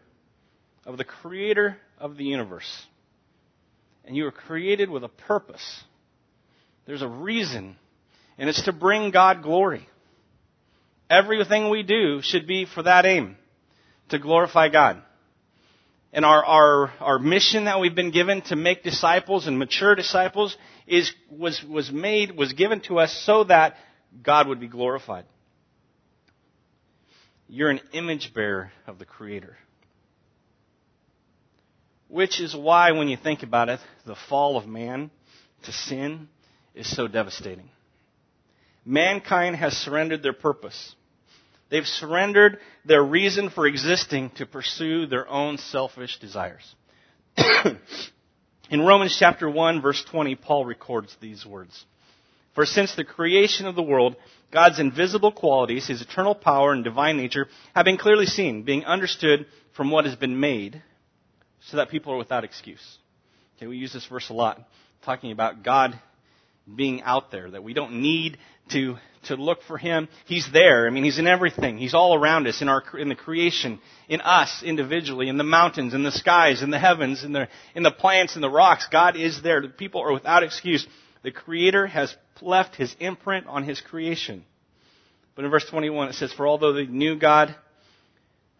of 0.85 0.97
the 0.97 1.05
creator 1.05 1.77
of 1.97 2.17
the 2.17 2.25
universe. 2.25 2.69
And 4.03 4.13
you 4.13 4.25
were 4.25 4.31
created 4.31 4.89
with 4.89 5.05
a 5.05 5.07
purpose. 5.07 5.83
There's 6.85 7.01
a 7.01 7.07
reason, 7.07 7.77
and 8.37 8.49
it's 8.49 8.63
to 8.63 8.73
bring 8.73 9.11
God 9.11 9.41
glory. 9.41 9.87
Everything 11.09 11.69
we 11.69 11.83
do 11.83 12.19
should 12.21 12.45
be 12.45 12.65
for 12.65 12.83
that 12.83 13.05
aim, 13.05 13.37
to 14.09 14.19
glorify 14.19 14.67
God. 14.67 15.01
And 16.11 16.25
our, 16.25 16.43
our, 16.43 16.93
our 16.99 17.19
mission 17.19 17.65
that 17.65 17.79
we've 17.79 17.95
been 17.95 18.11
given 18.11 18.41
to 18.47 18.57
make 18.57 18.83
disciples 18.83 19.47
and 19.47 19.57
mature 19.57 19.95
disciples 19.95 20.57
is, 20.87 21.09
was, 21.31 21.63
was 21.63 21.89
made, 21.89 22.35
was 22.35 22.51
given 22.51 22.81
to 22.81 22.99
us 22.99 23.13
so 23.25 23.45
that 23.45 23.77
God 24.21 24.49
would 24.49 24.59
be 24.59 24.67
glorified. 24.67 25.23
You're 27.47 27.69
an 27.69 27.81
image 27.91 28.33
bearer 28.33 28.71
of 28.87 28.99
the 28.99 29.05
Creator. 29.05 29.57
Which 32.07 32.39
is 32.39 32.55
why, 32.55 32.91
when 32.91 33.07
you 33.07 33.17
think 33.17 33.43
about 33.43 33.69
it, 33.69 33.79
the 34.05 34.15
fall 34.29 34.57
of 34.57 34.67
man 34.67 35.11
to 35.63 35.71
sin 35.71 36.27
is 36.75 36.93
so 36.95 37.07
devastating. 37.07 37.69
Mankind 38.85 39.55
has 39.55 39.73
surrendered 39.73 40.23
their 40.23 40.33
purpose. 40.33 40.95
They've 41.69 41.85
surrendered 41.85 42.59
their 42.85 43.03
reason 43.03 43.49
for 43.49 43.65
existing 43.65 44.31
to 44.35 44.45
pursue 44.45 45.07
their 45.07 45.27
own 45.27 45.57
selfish 45.57 46.19
desires. 46.19 46.75
In 48.69 48.81
Romans 48.81 49.15
chapter 49.17 49.49
1 49.49 49.81
verse 49.81 50.03
20, 50.09 50.35
Paul 50.35 50.65
records 50.65 51.15
these 51.19 51.45
words. 51.45 51.85
For 52.53 52.65
since 52.65 52.95
the 52.95 53.03
creation 53.03 53.65
of 53.65 53.75
the 53.75 53.81
world, 53.83 54.15
God's 54.51 54.79
invisible 54.79 55.31
qualities, 55.31 55.87
His 55.87 56.01
eternal 56.01 56.35
power 56.35 56.71
and 56.71 56.83
divine 56.83 57.17
nature 57.17 57.47
have 57.73 57.85
been 57.85 57.97
clearly 57.97 58.27
seen, 58.27 58.63
being 58.63 58.85
understood 58.85 59.47
from 59.75 59.89
what 59.89 60.05
has 60.05 60.15
been 60.15 60.39
made, 60.39 60.81
so 61.61 61.77
that 61.77 61.89
people 61.89 62.13
are 62.13 62.17
without 62.17 62.43
excuse. 62.43 62.97
Okay, 63.57 63.67
we 63.67 63.77
use 63.77 63.93
this 63.93 64.05
verse 64.05 64.29
a 64.29 64.33
lot, 64.33 64.61
talking 65.03 65.31
about 65.31 65.63
God 65.63 65.99
being 66.75 67.01
out 67.01 67.31
there, 67.31 67.49
that 67.51 67.63
we 67.63 67.73
don't 67.73 68.01
need 68.01 68.37
to, 68.71 68.97
to 69.25 69.35
look 69.35 69.63
for 69.63 69.77
Him. 69.77 70.07
He's 70.25 70.49
there. 70.51 70.85
I 70.85 70.91
mean, 70.91 71.03
He's 71.03 71.19
in 71.19 71.27
everything. 71.27 71.77
He's 71.77 71.93
all 71.93 72.13
around 72.15 72.47
us, 72.47 72.61
in 72.61 72.69
our, 72.69 72.83
in 72.97 73.09
the 73.09 73.15
creation, 73.15 73.79
in 74.07 74.21
us 74.21 74.61
individually, 74.63 75.27
in 75.27 75.37
the 75.37 75.43
mountains, 75.43 75.93
in 75.93 76.03
the 76.03 76.11
skies, 76.11 76.61
in 76.61 76.69
the 76.69 76.79
heavens, 76.79 77.23
in 77.23 77.31
the, 77.31 77.47
in 77.73 77.83
the 77.83 77.91
plants, 77.91 78.35
in 78.35 78.41
the 78.41 78.49
rocks. 78.49 78.87
God 78.91 79.15
is 79.15 79.41
there. 79.41 79.61
The 79.61 79.69
people 79.69 80.01
are 80.01 80.13
without 80.13 80.43
excuse. 80.43 80.87
The 81.23 81.31
Creator 81.31 81.87
has 81.87 82.15
left 82.41 82.75
His 82.75 82.95
imprint 82.99 83.47
on 83.47 83.63
His 83.63 83.81
creation. 83.81 84.43
But 85.35 85.45
in 85.45 85.51
verse 85.51 85.65
21 85.69 86.09
it 86.09 86.13
says, 86.13 86.33
For 86.33 86.47
although 86.47 86.73
they 86.73 86.85
knew 86.85 87.17
God, 87.17 87.55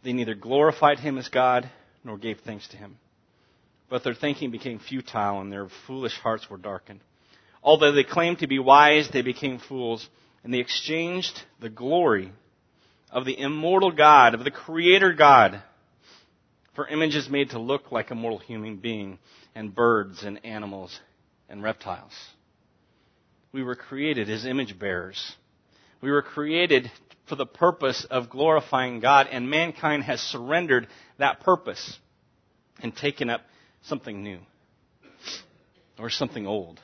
they 0.04 0.14
neither 0.14 0.34
glorified 0.34 1.00
Him 1.00 1.18
as 1.18 1.30
God 1.30 1.70
nor 2.04 2.18
gave 2.18 2.40
thanks 2.40 2.68
to 2.70 2.78
Him. 2.78 2.98
But 3.90 4.04
their 4.04 4.16
thinking 4.16 4.50
became 4.50 4.80
futile 4.80 5.42
and 5.42 5.52
their 5.52 5.68
foolish 5.86 6.18
hearts 6.18 6.50
were 6.50 6.58
darkened. 6.58 7.02
Although 7.62 7.92
they 7.92 8.04
claimed 8.04 8.40
to 8.40 8.48
be 8.48 8.60
wise, 8.60 9.10
they 9.10 9.22
became 9.22 9.60
fools, 9.60 10.10
and 10.44 10.54
they 10.54 10.60
exchanged 10.60 11.44
the 11.62 11.70
glory 11.70 12.32
of 13.10 13.26
the 13.26 13.40
immortal 13.40 13.92
God, 13.92 14.34
of 14.34 14.44
the 14.44 14.52
Creator 14.52 15.14
God, 15.14 15.62
for 16.76 16.88
images 16.88 17.30
made 17.30 17.52
to 17.52 17.60
look 17.60 17.92
like 17.92 18.12
a 18.12 18.16
mortal 18.16 18.40
human 18.40 18.78
being, 18.78 19.20
and 19.56 19.74
birds 19.74 20.24
and 20.24 20.44
animals 20.44 21.00
and 21.48 21.62
reptiles. 21.62 22.12
We 23.54 23.64
were 23.64 23.76
created 23.76 24.30
as 24.30 24.46
image 24.46 24.78
bearers. 24.80 25.36
We 26.02 26.12
were 26.12 26.24
created 26.24 26.92
for 27.28 27.36
the 27.36 27.46
purpose 27.46 28.06
of 28.10 28.30
glorifying 28.30 29.00
God, 29.00 29.28
and 29.32 29.50
mankind 29.50 30.04
has 30.04 30.20
surrendered 30.20 30.88
that 31.20 31.40
purpose 31.40 32.00
and 32.82 32.96
taken 32.96 33.30
up 33.30 33.42
something 33.84 34.24
new 34.24 34.40
or 36.00 36.10
something 36.10 36.48
old. 36.48 36.80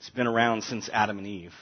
It's 0.00 0.10
been 0.10 0.26
around 0.26 0.62
since 0.64 0.88
Adam 0.92 1.18
and 1.18 1.26
Eve. 1.26 1.54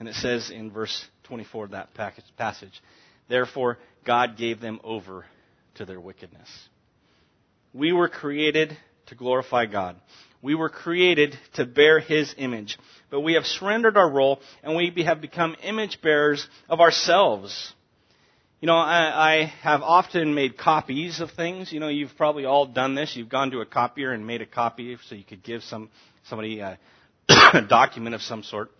And 0.00 0.08
it 0.08 0.14
says 0.16 0.50
in 0.50 0.72
verse 0.72 1.06
24 1.24 1.66
of 1.66 1.70
that 1.70 1.94
passage, 1.94 2.82
Therefore, 3.28 3.78
God 4.04 4.36
gave 4.36 4.60
them 4.60 4.80
over 4.82 5.24
to 5.76 5.84
their 5.84 6.00
wickedness. 6.00 6.48
We 7.72 7.92
were 7.92 8.08
created 8.08 8.76
to 9.06 9.14
glorify 9.14 9.66
God. 9.66 9.96
We 10.44 10.54
were 10.54 10.68
created 10.68 11.38
to 11.54 11.64
bear 11.64 12.00
His 12.00 12.34
image. 12.36 12.78
But 13.08 13.20
we 13.20 13.32
have 13.32 13.46
surrendered 13.46 13.96
our 13.96 14.10
role 14.10 14.42
and 14.62 14.76
we 14.76 14.92
have 15.04 15.22
become 15.22 15.56
image 15.62 16.02
bearers 16.02 16.46
of 16.68 16.80
ourselves. 16.80 17.72
You 18.60 18.66
know, 18.66 18.76
I, 18.76 19.32
I 19.32 19.44
have 19.62 19.80
often 19.80 20.34
made 20.34 20.58
copies 20.58 21.20
of 21.20 21.30
things. 21.30 21.72
You 21.72 21.80
know, 21.80 21.88
you've 21.88 22.14
probably 22.18 22.44
all 22.44 22.66
done 22.66 22.94
this. 22.94 23.16
You've 23.16 23.30
gone 23.30 23.52
to 23.52 23.62
a 23.62 23.66
copier 23.66 24.12
and 24.12 24.26
made 24.26 24.42
a 24.42 24.46
copy 24.46 24.98
so 25.08 25.14
you 25.14 25.24
could 25.24 25.42
give 25.42 25.62
some 25.62 25.88
somebody 26.28 26.60
uh, 26.60 26.76
a 27.30 27.62
document 27.68 28.14
of 28.14 28.20
some 28.20 28.42
sort. 28.42 28.70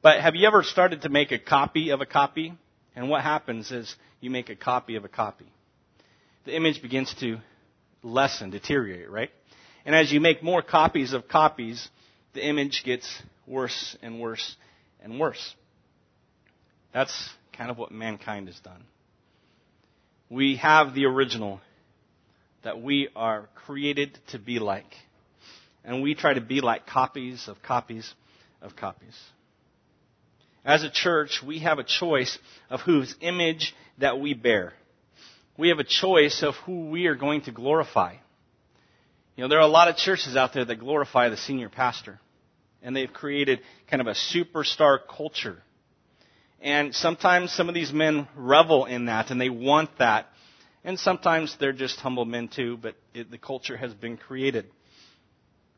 But 0.00 0.22
have 0.22 0.34
you 0.34 0.46
ever 0.46 0.62
started 0.62 1.02
to 1.02 1.10
make 1.10 1.30
a 1.30 1.38
copy 1.38 1.90
of 1.90 2.00
a 2.00 2.06
copy? 2.06 2.54
And 2.96 3.10
what 3.10 3.20
happens 3.20 3.70
is 3.70 3.94
you 4.22 4.30
make 4.30 4.48
a 4.48 4.56
copy 4.56 4.96
of 4.96 5.04
a 5.04 5.08
copy. 5.08 5.46
The 6.46 6.56
image 6.56 6.80
begins 6.80 7.14
to 7.20 7.36
lessen, 8.02 8.48
deteriorate, 8.48 9.10
right? 9.10 9.30
And 9.84 9.94
as 9.94 10.12
you 10.12 10.20
make 10.20 10.42
more 10.42 10.62
copies 10.62 11.12
of 11.12 11.28
copies, 11.28 11.88
the 12.34 12.46
image 12.46 12.82
gets 12.84 13.08
worse 13.46 13.96
and 14.02 14.20
worse 14.20 14.56
and 15.02 15.18
worse. 15.18 15.54
That's 16.92 17.30
kind 17.52 17.70
of 17.70 17.78
what 17.78 17.90
mankind 17.90 18.48
has 18.48 18.58
done. 18.60 18.84
We 20.30 20.56
have 20.56 20.94
the 20.94 21.06
original 21.06 21.60
that 22.62 22.80
we 22.80 23.08
are 23.16 23.48
created 23.66 24.18
to 24.28 24.38
be 24.38 24.58
like 24.58 24.94
and 25.84 26.02
we 26.02 26.14
try 26.14 26.34
to 26.34 26.40
be 26.40 26.60
like 26.60 26.86
copies 26.86 27.48
of 27.48 27.62
copies 27.62 28.14
of 28.60 28.76
copies. 28.76 29.18
As 30.64 30.84
a 30.84 30.90
church, 30.90 31.42
we 31.44 31.58
have 31.60 31.78
a 31.78 31.84
choice 31.84 32.38
of 32.70 32.80
whose 32.80 33.14
image 33.20 33.74
that 33.98 34.20
we 34.20 34.34
bear. 34.34 34.74
We 35.58 35.70
have 35.70 35.80
a 35.80 35.84
choice 35.84 36.42
of 36.42 36.54
who 36.66 36.88
we 36.88 37.06
are 37.06 37.16
going 37.16 37.42
to 37.42 37.50
glorify. 37.50 38.16
You 39.36 39.42
know, 39.42 39.48
there 39.48 39.58
are 39.58 39.62
a 39.62 39.66
lot 39.66 39.88
of 39.88 39.96
churches 39.96 40.36
out 40.36 40.52
there 40.52 40.64
that 40.64 40.78
glorify 40.78 41.28
the 41.28 41.36
senior 41.36 41.68
pastor. 41.68 42.20
And 42.82 42.94
they've 42.94 43.12
created 43.12 43.60
kind 43.88 44.00
of 44.00 44.06
a 44.06 44.12
superstar 44.12 44.98
culture. 45.08 45.62
And 46.60 46.94
sometimes 46.94 47.52
some 47.52 47.68
of 47.68 47.74
these 47.74 47.92
men 47.92 48.28
revel 48.36 48.86
in 48.86 49.06
that 49.06 49.30
and 49.30 49.40
they 49.40 49.48
want 49.48 49.90
that. 49.98 50.26
And 50.84 50.98
sometimes 50.98 51.56
they're 51.58 51.72
just 51.72 51.98
humble 52.00 52.24
men 52.24 52.48
too, 52.48 52.76
but 52.76 52.94
it, 53.14 53.30
the 53.30 53.38
culture 53.38 53.76
has 53.76 53.94
been 53.94 54.16
created. 54.16 54.66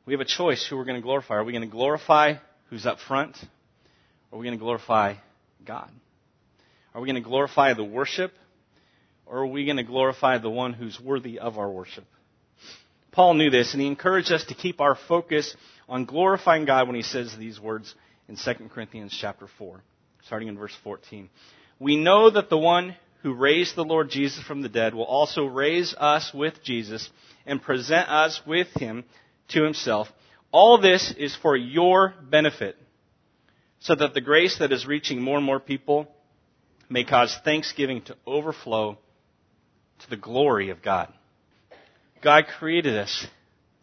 We 0.07 0.15
have 0.15 0.21
a 0.21 0.27
choice 0.27 0.67
who 0.67 0.77
we're 0.77 0.85
going 0.85 1.01
to 1.01 1.03
glorify. 1.03 1.35
Are 1.35 1.45
we 1.45 1.53
going 1.53 1.69
to 1.69 1.71
glorify 1.71 2.35
who's 2.71 2.87
up 2.87 2.99
front? 3.01 3.37
Or 4.31 4.37
are 4.37 4.41
we 4.41 4.47
going 4.47 4.59
to 4.59 4.63
glorify 4.63 5.15
God? 5.65 5.91
Are 6.95 7.01
we 7.01 7.07
going 7.07 7.23
to 7.23 7.29
glorify 7.29 7.75
the 7.75 7.85
worship? 7.85 8.33
Or 9.27 9.39
are 9.39 9.47
we 9.47 9.65
going 9.65 9.77
to 9.77 9.85
glorify 9.85 10.39
the 10.39 10.51
one 10.51 10.73
who's 10.73 11.01
worthy 11.01 11.39
of 11.39 11.59
our 11.59 11.71
worship? 11.71 12.05
Paul 13.15 13.35
knew 13.35 13.49
this, 13.49 13.73
and 13.73 13.81
he 13.81 13.87
encouraged 13.87 14.33
us 14.33 14.45
to 14.47 14.55
keep 14.55 14.81
our 14.81 14.97
focus 14.97 15.55
on 15.89 16.05
glorifying 16.05 16.65
God 16.65 16.89
when 16.89 16.97
he 16.97 17.03
says 17.03 17.35
these 17.37 17.61
words 17.61 17.95
in 18.29 18.37
2 18.37 18.69
Corinthians 18.75 19.17
chapter 19.19 19.47
4, 19.57 19.81
starting 20.25 20.49
in 20.49 20.59
verse 20.59 20.77
14. 20.83 21.31
We 21.79 21.97
know 21.97 22.29
that 22.31 22.51
the 22.51 22.59
one 22.59 22.97
who 23.23 23.33
raised 23.33 23.77
the 23.77 23.85
Lord 23.85 24.11
Jesus 24.11 24.43
from 24.43 24.63
the 24.63 24.69
dead 24.69 24.95
will 24.95 25.05
also 25.05 25.45
raise 25.45 25.95
us 25.97 26.33
with 26.35 26.55
Jesus 26.65 27.09
and 27.47 27.63
present 27.63 28.09
us 28.09 28.41
with 28.45 28.67
him 28.75 29.05
to 29.51 29.63
himself. 29.63 30.09
All 30.51 30.81
this 30.81 31.15
is 31.17 31.37
for 31.37 31.57
your 31.57 32.15
benefit, 32.29 32.77
so 33.79 33.95
that 33.95 34.15
the 34.15 34.21
grace 34.21 34.59
that 34.59 34.73
is 34.73 34.89
reaching 34.89 35.23
more 35.23 35.37
and 35.37 35.47
more 35.47 35.61
people 35.61 36.09
may 36.89 37.05
cause 37.05 37.39
thanksgiving 37.45 38.03
to 38.03 38.17
overflow 38.27 38.99
to 40.01 40.11
the 40.11 40.17
glory 40.17 40.71
of 40.71 40.83
God. 40.83 41.13
God 42.25 42.47
created 42.59 42.97
us 42.97 43.27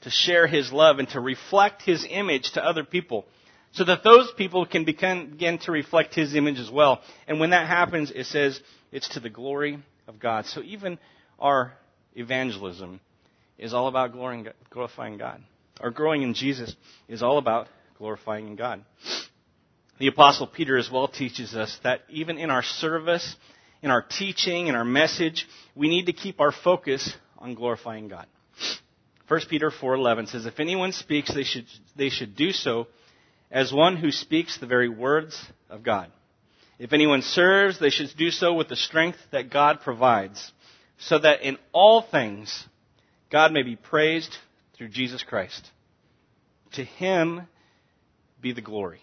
to 0.01 0.09
share 0.09 0.47
His 0.47 0.71
love 0.71 0.97
and 0.97 1.07
to 1.09 1.19
reflect 1.19 1.83
His 1.83 2.05
image 2.09 2.53
to 2.53 2.65
other 2.65 2.83
people 2.83 3.25
so 3.73 3.85
that 3.85 4.03
those 4.03 4.31
people 4.35 4.65
can 4.65 4.83
begin 4.83 5.59
to 5.63 5.71
reflect 5.71 6.15
His 6.15 6.35
image 6.35 6.59
as 6.59 6.69
well. 6.69 7.01
And 7.27 7.39
when 7.39 7.51
that 7.51 7.67
happens, 7.67 8.11
it 8.11 8.25
says 8.25 8.59
it's 8.91 9.09
to 9.09 9.19
the 9.19 9.29
glory 9.29 9.77
of 10.07 10.19
God. 10.19 10.47
So 10.47 10.61
even 10.63 10.97
our 11.39 11.73
evangelism 12.15 12.99
is 13.59 13.73
all 13.73 13.87
about 13.87 14.11
glorifying 14.71 15.17
God. 15.17 15.41
Our 15.79 15.91
growing 15.91 16.23
in 16.23 16.33
Jesus 16.33 16.75
is 17.07 17.21
all 17.21 17.37
about 17.37 17.67
glorifying 17.97 18.55
God. 18.55 18.83
The 19.99 20.07
apostle 20.07 20.47
Peter 20.47 20.77
as 20.77 20.89
well 20.91 21.07
teaches 21.07 21.53
us 21.55 21.79
that 21.83 22.01
even 22.09 22.39
in 22.39 22.49
our 22.49 22.63
service, 22.63 23.35
in 23.83 23.91
our 23.91 24.01
teaching, 24.01 24.65
in 24.65 24.73
our 24.73 24.83
message, 24.83 25.47
we 25.75 25.89
need 25.89 26.07
to 26.07 26.13
keep 26.13 26.39
our 26.39 26.51
focus 26.51 27.15
on 27.41 27.55
glorifying 27.55 28.07
God. 28.07 28.27
1 29.27 29.41
Peter 29.49 29.71
4:11 29.71 30.27
says 30.27 30.45
if 30.45 30.59
anyone 30.59 30.91
speaks 30.91 31.33
they 31.33 31.43
should 31.43 31.65
they 31.95 32.09
should 32.09 32.35
do 32.35 32.51
so 32.51 32.87
as 33.49 33.71
one 33.71 33.97
who 33.97 34.11
speaks 34.11 34.57
the 34.57 34.65
very 34.65 34.89
words 34.89 35.41
of 35.69 35.83
God. 35.83 36.11
If 36.79 36.93
anyone 36.93 37.21
serves, 37.21 37.79
they 37.79 37.89
should 37.89 38.09
do 38.17 38.31
so 38.31 38.53
with 38.53 38.67
the 38.67 38.75
strength 38.75 39.19
that 39.31 39.51
God 39.51 39.81
provides, 39.81 40.51
so 40.97 41.19
that 41.19 41.41
in 41.41 41.57
all 41.73 42.01
things 42.01 42.65
God 43.29 43.51
may 43.51 43.63
be 43.63 43.75
praised 43.75 44.35
through 44.75 44.89
Jesus 44.89 45.21
Christ. 45.21 45.69
To 46.73 46.83
him 46.83 47.47
be 48.41 48.51
the 48.51 48.61
glory. 48.61 49.01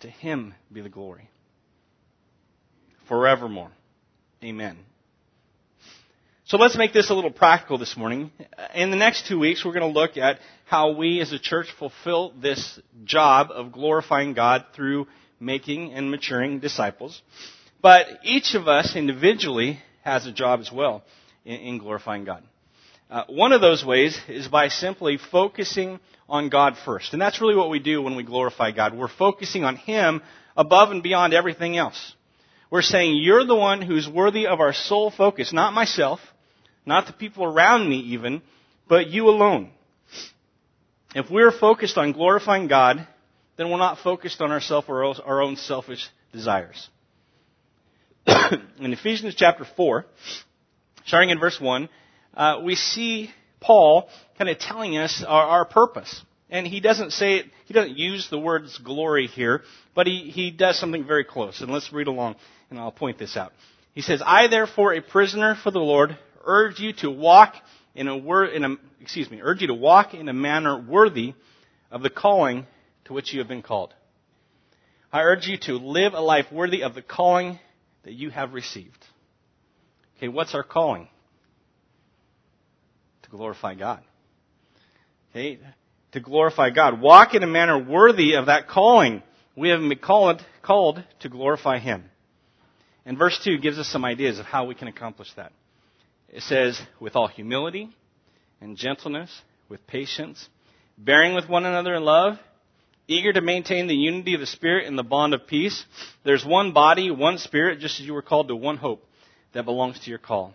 To 0.00 0.08
him 0.08 0.54
be 0.72 0.80
the 0.80 0.88
glory. 0.88 1.28
Forevermore. 3.08 3.72
Amen. 4.42 4.78
So 6.46 6.58
let's 6.58 6.76
make 6.76 6.92
this 6.92 7.08
a 7.08 7.14
little 7.14 7.30
practical 7.30 7.78
this 7.78 7.96
morning. 7.96 8.30
In 8.74 8.90
the 8.90 8.98
next 8.98 9.26
two 9.26 9.38
weeks, 9.38 9.64
we're 9.64 9.72
going 9.72 9.94
to 9.94 9.98
look 9.98 10.18
at 10.18 10.40
how 10.66 10.92
we 10.92 11.22
as 11.22 11.32
a 11.32 11.38
church 11.38 11.68
fulfill 11.78 12.34
this 12.38 12.78
job 13.04 13.48
of 13.50 13.72
glorifying 13.72 14.34
God 14.34 14.66
through 14.76 15.06
making 15.40 15.94
and 15.94 16.10
maturing 16.10 16.60
disciples. 16.60 17.22
But 17.80 18.06
each 18.24 18.54
of 18.54 18.68
us 18.68 18.94
individually 18.94 19.80
has 20.02 20.26
a 20.26 20.32
job 20.32 20.60
as 20.60 20.70
well 20.70 21.02
in, 21.46 21.60
in 21.60 21.78
glorifying 21.78 22.26
God. 22.26 22.42
Uh, 23.08 23.24
one 23.30 23.52
of 23.52 23.62
those 23.62 23.82
ways 23.82 24.20
is 24.28 24.46
by 24.46 24.68
simply 24.68 25.16
focusing 25.16 25.98
on 26.28 26.50
God 26.50 26.76
first. 26.84 27.14
And 27.14 27.22
that's 27.22 27.40
really 27.40 27.56
what 27.56 27.70
we 27.70 27.78
do 27.78 28.02
when 28.02 28.16
we 28.16 28.22
glorify 28.22 28.70
God. 28.70 28.94
We're 28.94 29.08
focusing 29.08 29.64
on 29.64 29.76
Him 29.76 30.20
above 30.58 30.90
and 30.90 31.02
beyond 31.02 31.32
everything 31.32 31.78
else. 31.78 32.14
We're 32.70 32.82
saying, 32.82 33.16
You're 33.16 33.46
the 33.46 33.56
one 33.56 33.80
who's 33.80 34.06
worthy 34.06 34.46
of 34.46 34.60
our 34.60 34.74
sole 34.74 35.10
focus, 35.10 35.50
not 35.50 35.72
myself, 35.72 36.20
not 36.86 37.06
the 37.06 37.12
people 37.12 37.44
around 37.44 37.88
me 37.88 37.98
even, 37.98 38.42
but 38.88 39.08
you 39.08 39.28
alone. 39.28 39.70
If 41.14 41.30
we're 41.30 41.52
focused 41.52 41.96
on 41.96 42.12
glorifying 42.12 42.66
God, 42.66 43.06
then 43.56 43.70
we're 43.70 43.78
not 43.78 43.98
focused 43.98 44.40
on 44.40 44.50
ourselves 44.50 44.88
or 44.88 45.04
our 45.04 45.42
own 45.42 45.56
selfish 45.56 46.08
desires. 46.32 46.88
in 48.26 48.92
Ephesians 48.92 49.34
chapter 49.36 49.64
4, 49.76 50.04
starting 51.06 51.30
in 51.30 51.38
verse 51.38 51.60
1, 51.60 51.88
uh, 52.34 52.60
we 52.64 52.74
see 52.74 53.30
Paul 53.60 54.08
kind 54.36 54.50
of 54.50 54.58
telling 54.58 54.96
us 54.96 55.22
our, 55.26 55.46
our, 55.46 55.64
purpose. 55.64 56.22
And 56.50 56.66
he 56.66 56.80
doesn't 56.80 57.12
say 57.12 57.36
it, 57.36 57.46
he 57.66 57.74
doesn't 57.74 57.96
use 57.96 58.28
the 58.28 58.38
words 58.38 58.78
glory 58.78 59.26
here, 59.26 59.62
but 59.94 60.06
he, 60.06 60.30
he 60.30 60.50
does 60.50 60.78
something 60.78 61.06
very 61.06 61.24
close. 61.24 61.60
And 61.60 61.70
let's 61.70 61.92
read 61.92 62.08
along, 62.08 62.36
and 62.70 62.78
I'll 62.78 62.92
point 62.92 63.18
this 63.18 63.36
out. 63.36 63.52
He 63.94 64.02
says, 64.02 64.20
I 64.24 64.48
therefore, 64.48 64.94
a 64.94 65.00
prisoner 65.00 65.56
for 65.62 65.70
the 65.70 65.78
Lord, 65.78 66.18
urge 66.44 66.80
you 66.80 66.92
to 66.94 67.10
walk 67.10 67.54
in 67.94 68.08
a 68.08 68.16
word, 68.16 68.52
in 68.52 68.64
a, 68.64 68.76
excuse 69.00 69.30
me, 69.30 69.40
urge 69.42 69.60
you 69.60 69.68
to 69.68 69.74
walk 69.74 70.14
in 70.14 70.28
a 70.28 70.32
manner 70.32 70.80
worthy 70.80 71.34
of 71.90 72.02
the 72.02 72.10
calling 72.10 72.66
to 73.04 73.12
which 73.12 73.32
you 73.32 73.38
have 73.40 73.48
been 73.48 73.62
called. 73.62 73.94
I 75.12 75.22
urge 75.22 75.46
you 75.46 75.58
to 75.58 75.74
live 75.74 76.12
a 76.14 76.20
life 76.20 76.46
worthy 76.50 76.82
of 76.82 76.94
the 76.94 77.02
calling 77.02 77.60
that 78.02 78.14
you 78.14 78.30
have 78.30 78.52
received. 78.52 79.04
Okay, 80.16 80.28
what's 80.28 80.54
our 80.54 80.64
calling? 80.64 81.08
To 83.22 83.30
glorify 83.30 83.74
God. 83.74 84.02
Okay, 85.30 85.58
to 86.12 86.20
glorify 86.20 86.70
God. 86.70 87.00
Walk 87.00 87.34
in 87.34 87.42
a 87.42 87.46
manner 87.46 87.78
worthy 87.78 88.34
of 88.34 88.46
that 88.46 88.68
calling. 88.68 89.22
We 89.56 89.68
have 89.68 89.80
been 89.80 89.96
called, 89.98 90.44
called 90.62 91.02
to 91.20 91.28
glorify 91.28 91.78
Him. 91.78 92.04
And 93.06 93.18
verse 93.18 93.38
2 93.44 93.58
gives 93.58 93.78
us 93.78 93.88
some 93.88 94.04
ideas 94.04 94.38
of 94.38 94.46
how 94.46 94.64
we 94.64 94.74
can 94.74 94.88
accomplish 94.88 95.32
that. 95.36 95.52
It 96.34 96.42
says, 96.42 96.82
with 96.98 97.14
all 97.14 97.28
humility 97.28 97.90
and 98.60 98.76
gentleness, 98.76 99.30
with 99.68 99.86
patience, 99.86 100.48
bearing 100.98 101.32
with 101.32 101.48
one 101.48 101.64
another 101.64 101.94
in 101.94 102.02
love, 102.02 102.40
eager 103.06 103.32
to 103.32 103.40
maintain 103.40 103.86
the 103.86 103.94
unity 103.94 104.34
of 104.34 104.40
the 104.40 104.46
Spirit 104.46 104.88
in 104.88 104.96
the 104.96 105.04
bond 105.04 105.32
of 105.32 105.46
peace. 105.46 105.84
There's 106.24 106.44
one 106.44 106.72
body, 106.72 107.12
one 107.12 107.38
Spirit, 107.38 107.78
just 107.78 108.00
as 108.00 108.06
you 108.06 108.14
were 108.14 108.20
called 108.20 108.48
to 108.48 108.56
one 108.56 108.78
hope 108.78 109.06
that 109.52 109.64
belongs 109.64 110.00
to 110.00 110.10
your 110.10 110.18
call. 110.18 110.54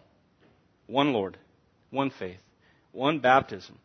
One 0.85 1.13
Lord, 1.13 1.37
one 1.91 2.09
faith, 2.09 2.41
one 2.91 3.19
baptism, 3.19 3.77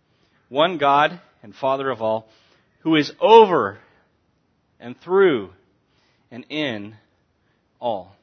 one 0.48 0.78
God 0.78 1.20
and 1.44 1.54
Father 1.54 1.90
of 1.90 2.02
all, 2.02 2.26
who 2.80 2.96
is 2.96 3.12
over 3.20 3.78
and 4.80 5.00
through 5.00 5.50
and 6.32 6.44
in 6.48 6.96
all. 7.78 8.16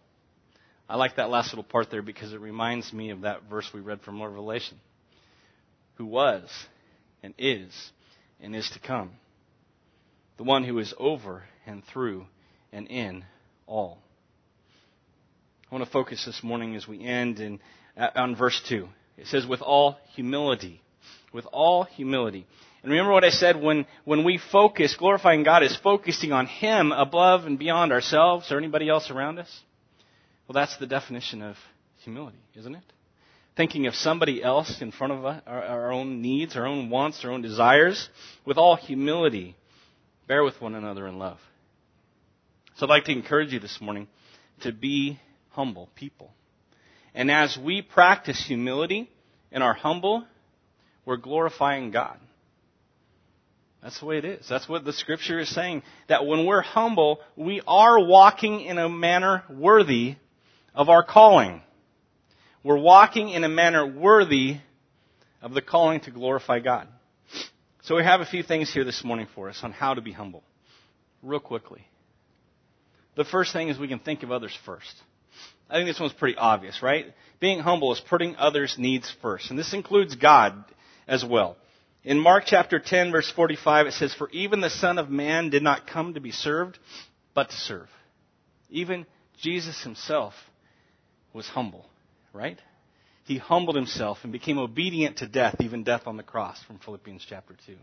I 0.91 0.95
like 0.95 1.15
that 1.15 1.29
last 1.29 1.53
little 1.53 1.63
part 1.63 1.89
there 1.89 2.01
because 2.01 2.33
it 2.33 2.41
reminds 2.41 2.91
me 2.91 3.11
of 3.11 3.21
that 3.21 3.43
verse 3.49 3.65
we 3.73 3.79
read 3.79 4.01
from 4.01 4.21
Revelation. 4.21 4.77
Who 5.95 6.05
was 6.05 6.49
and 7.23 7.33
is 7.37 7.71
and 8.41 8.53
is 8.53 8.69
to 8.71 8.79
come. 8.79 9.11
The 10.35 10.43
one 10.43 10.65
who 10.65 10.77
is 10.79 10.93
over 10.97 11.43
and 11.65 11.81
through 11.85 12.25
and 12.73 12.87
in 12.89 13.23
all. 13.67 13.99
I 15.71 15.75
want 15.75 15.85
to 15.85 15.91
focus 15.91 16.25
this 16.25 16.43
morning 16.43 16.75
as 16.75 16.89
we 16.89 17.01
end 17.01 17.39
in, 17.39 17.61
on 17.95 18.35
verse 18.35 18.61
2. 18.67 18.85
It 19.15 19.27
says, 19.27 19.47
with 19.47 19.61
all 19.61 19.97
humility. 20.15 20.81
With 21.31 21.45
all 21.53 21.85
humility. 21.85 22.45
And 22.83 22.91
remember 22.91 23.13
what 23.13 23.23
I 23.23 23.29
said 23.29 23.55
when, 23.55 23.85
when 24.03 24.25
we 24.25 24.41
focus, 24.51 24.97
glorifying 24.99 25.43
God 25.43 25.63
is 25.63 25.77
focusing 25.81 26.33
on 26.33 26.47
Him 26.47 26.91
above 26.91 27.45
and 27.45 27.57
beyond 27.57 27.93
ourselves 27.93 28.51
or 28.51 28.57
anybody 28.57 28.89
else 28.89 29.09
around 29.09 29.39
us. 29.39 29.61
Well, 30.51 30.65
that's 30.65 30.75
the 30.79 30.85
definition 30.85 31.41
of 31.41 31.55
humility, 32.03 32.41
isn't 32.57 32.75
it? 32.75 32.83
Thinking 33.55 33.87
of 33.87 33.95
somebody 33.95 34.43
else 34.43 34.81
in 34.81 34.91
front 34.91 35.13
of 35.13 35.23
our, 35.23 35.41
our 35.47 35.91
own 35.93 36.21
needs, 36.21 36.57
our 36.57 36.67
own 36.67 36.89
wants, 36.89 37.23
our 37.23 37.31
own 37.31 37.41
desires, 37.41 38.09
with 38.43 38.57
all 38.57 38.75
humility, 38.75 39.55
bear 40.27 40.43
with 40.43 40.59
one 40.59 40.75
another 40.75 41.07
in 41.07 41.17
love. 41.17 41.37
So 42.75 42.85
I'd 42.85 42.89
like 42.89 43.05
to 43.05 43.13
encourage 43.13 43.53
you 43.53 43.61
this 43.61 43.79
morning 43.79 44.09
to 44.63 44.73
be 44.73 45.21
humble 45.51 45.87
people. 45.95 46.33
And 47.15 47.31
as 47.31 47.57
we 47.57 47.81
practice 47.81 48.45
humility 48.45 49.09
and 49.53 49.63
are 49.63 49.73
humble, 49.73 50.25
we're 51.05 51.15
glorifying 51.15 51.91
God. 51.91 52.17
That's 53.81 53.97
the 54.01 54.05
way 54.05 54.17
it 54.17 54.25
is. 54.25 54.49
That's 54.49 54.67
what 54.67 54.83
the 54.83 54.91
scripture 54.91 55.39
is 55.39 55.47
saying. 55.47 55.83
That 56.09 56.25
when 56.25 56.45
we're 56.45 56.61
humble, 56.61 57.21
we 57.37 57.61
are 57.65 58.05
walking 58.05 58.59
in 58.59 58.77
a 58.77 58.89
manner 58.89 59.43
worthy 59.49 60.17
of 60.73 60.89
our 60.89 61.03
calling. 61.03 61.61
We're 62.63 62.77
walking 62.77 63.29
in 63.29 63.43
a 63.43 63.49
manner 63.49 63.85
worthy 63.85 64.57
of 65.41 65.53
the 65.53 65.61
calling 65.61 66.01
to 66.01 66.11
glorify 66.11 66.59
God. 66.59 66.87
So 67.83 67.95
we 67.95 68.03
have 68.03 68.21
a 68.21 68.25
few 68.25 68.43
things 68.43 68.71
here 68.71 68.83
this 68.83 69.03
morning 69.03 69.27
for 69.33 69.49
us 69.49 69.59
on 69.63 69.71
how 69.71 69.95
to 69.95 70.01
be 70.01 70.11
humble. 70.11 70.43
Real 71.23 71.39
quickly. 71.39 71.81
The 73.15 73.25
first 73.25 73.53
thing 73.53 73.69
is 73.69 73.79
we 73.79 73.87
can 73.87 73.99
think 73.99 74.23
of 74.23 74.31
others 74.31 74.57
first. 74.65 74.93
I 75.69 75.75
think 75.75 75.87
this 75.87 75.99
one's 75.99 76.13
pretty 76.13 76.37
obvious, 76.37 76.83
right? 76.83 77.05
Being 77.39 77.59
humble 77.59 77.91
is 77.93 77.99
putting 77.99 78.35
others' 78.35 78.75
needs 78.77 79.13
first. 79.21 79.49
And 79.49 79.57
this 79.57 79.73
includes 79.73 80.15
God 80.15 80.63
as 81.07 81.25
well. 81.25 81.57
In 82.03 82.19
Mark 82.19 82.43
chapter 82.45 82.79
10 82.79 83.11
verse 83.11 83.31
45 83.35 83.87
it 83.87 83.93
says, 83.93 84.13
For 84.13 84.29
even 84.29 84.61
the 84.61 84.69
Son 84.69 84.97
of 84.97 85.09
Man 85.09 85.49
did 85.49 85.63
not 85.63 85.87
come 85.87 86.13
to 86.13 86.19
be 86.19 86.31
served, 86.31 86.77
but 87.33 87.49
to 87.49 87.55
serve. 87.55 87.87
Even 88.69 89.05
Jesus 89.39 89.81
himself 89.83 90.33
was 91.33 91.47
humble, 91.47 91.85
right? 92.33 92.59
He 93.25 93.37
humbled 93.37 93.75
himself 93.75 94.19
and 94.23 94.31
became 94.31 94.57
obedient 94.57 95.17
to 95.17 95.27
death, 95.27 95.55
even 95.59 95.83
death 95.83 96.03
on 96.05 96.17
the 96.17 96.23
cross 96.23 96.61
from 96.63 96.79
Philippians 96.79 97.25
chapter 97.27 97.55
2. 97.65 97.75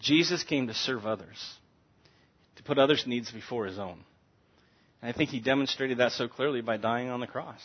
Jesus 0.00 0.44
came 0.44 0.68
to 0.68 0.74
serve 0.74 1.06
others, 1.06 1.56
to 2.56 2.62
put 2.62 2.78
others' 2.78 3.04
needs 3.06 3.30
before 3.30 3.66
his 3.66 3.78
own. 3.78 4.04
And 5.02 5.10
I 5.10 5.12
think 5.12 5.30
he 5.30 5.40
demonstrated 5.40 5.98
that 5.98 6.12
so 6.12 6.28
clearly 6.28 6.60
by 6.60 6.76
dying 6.76 7.08
on 7.08 7.20
the 7.20 7.26
cross. 7.26 7.60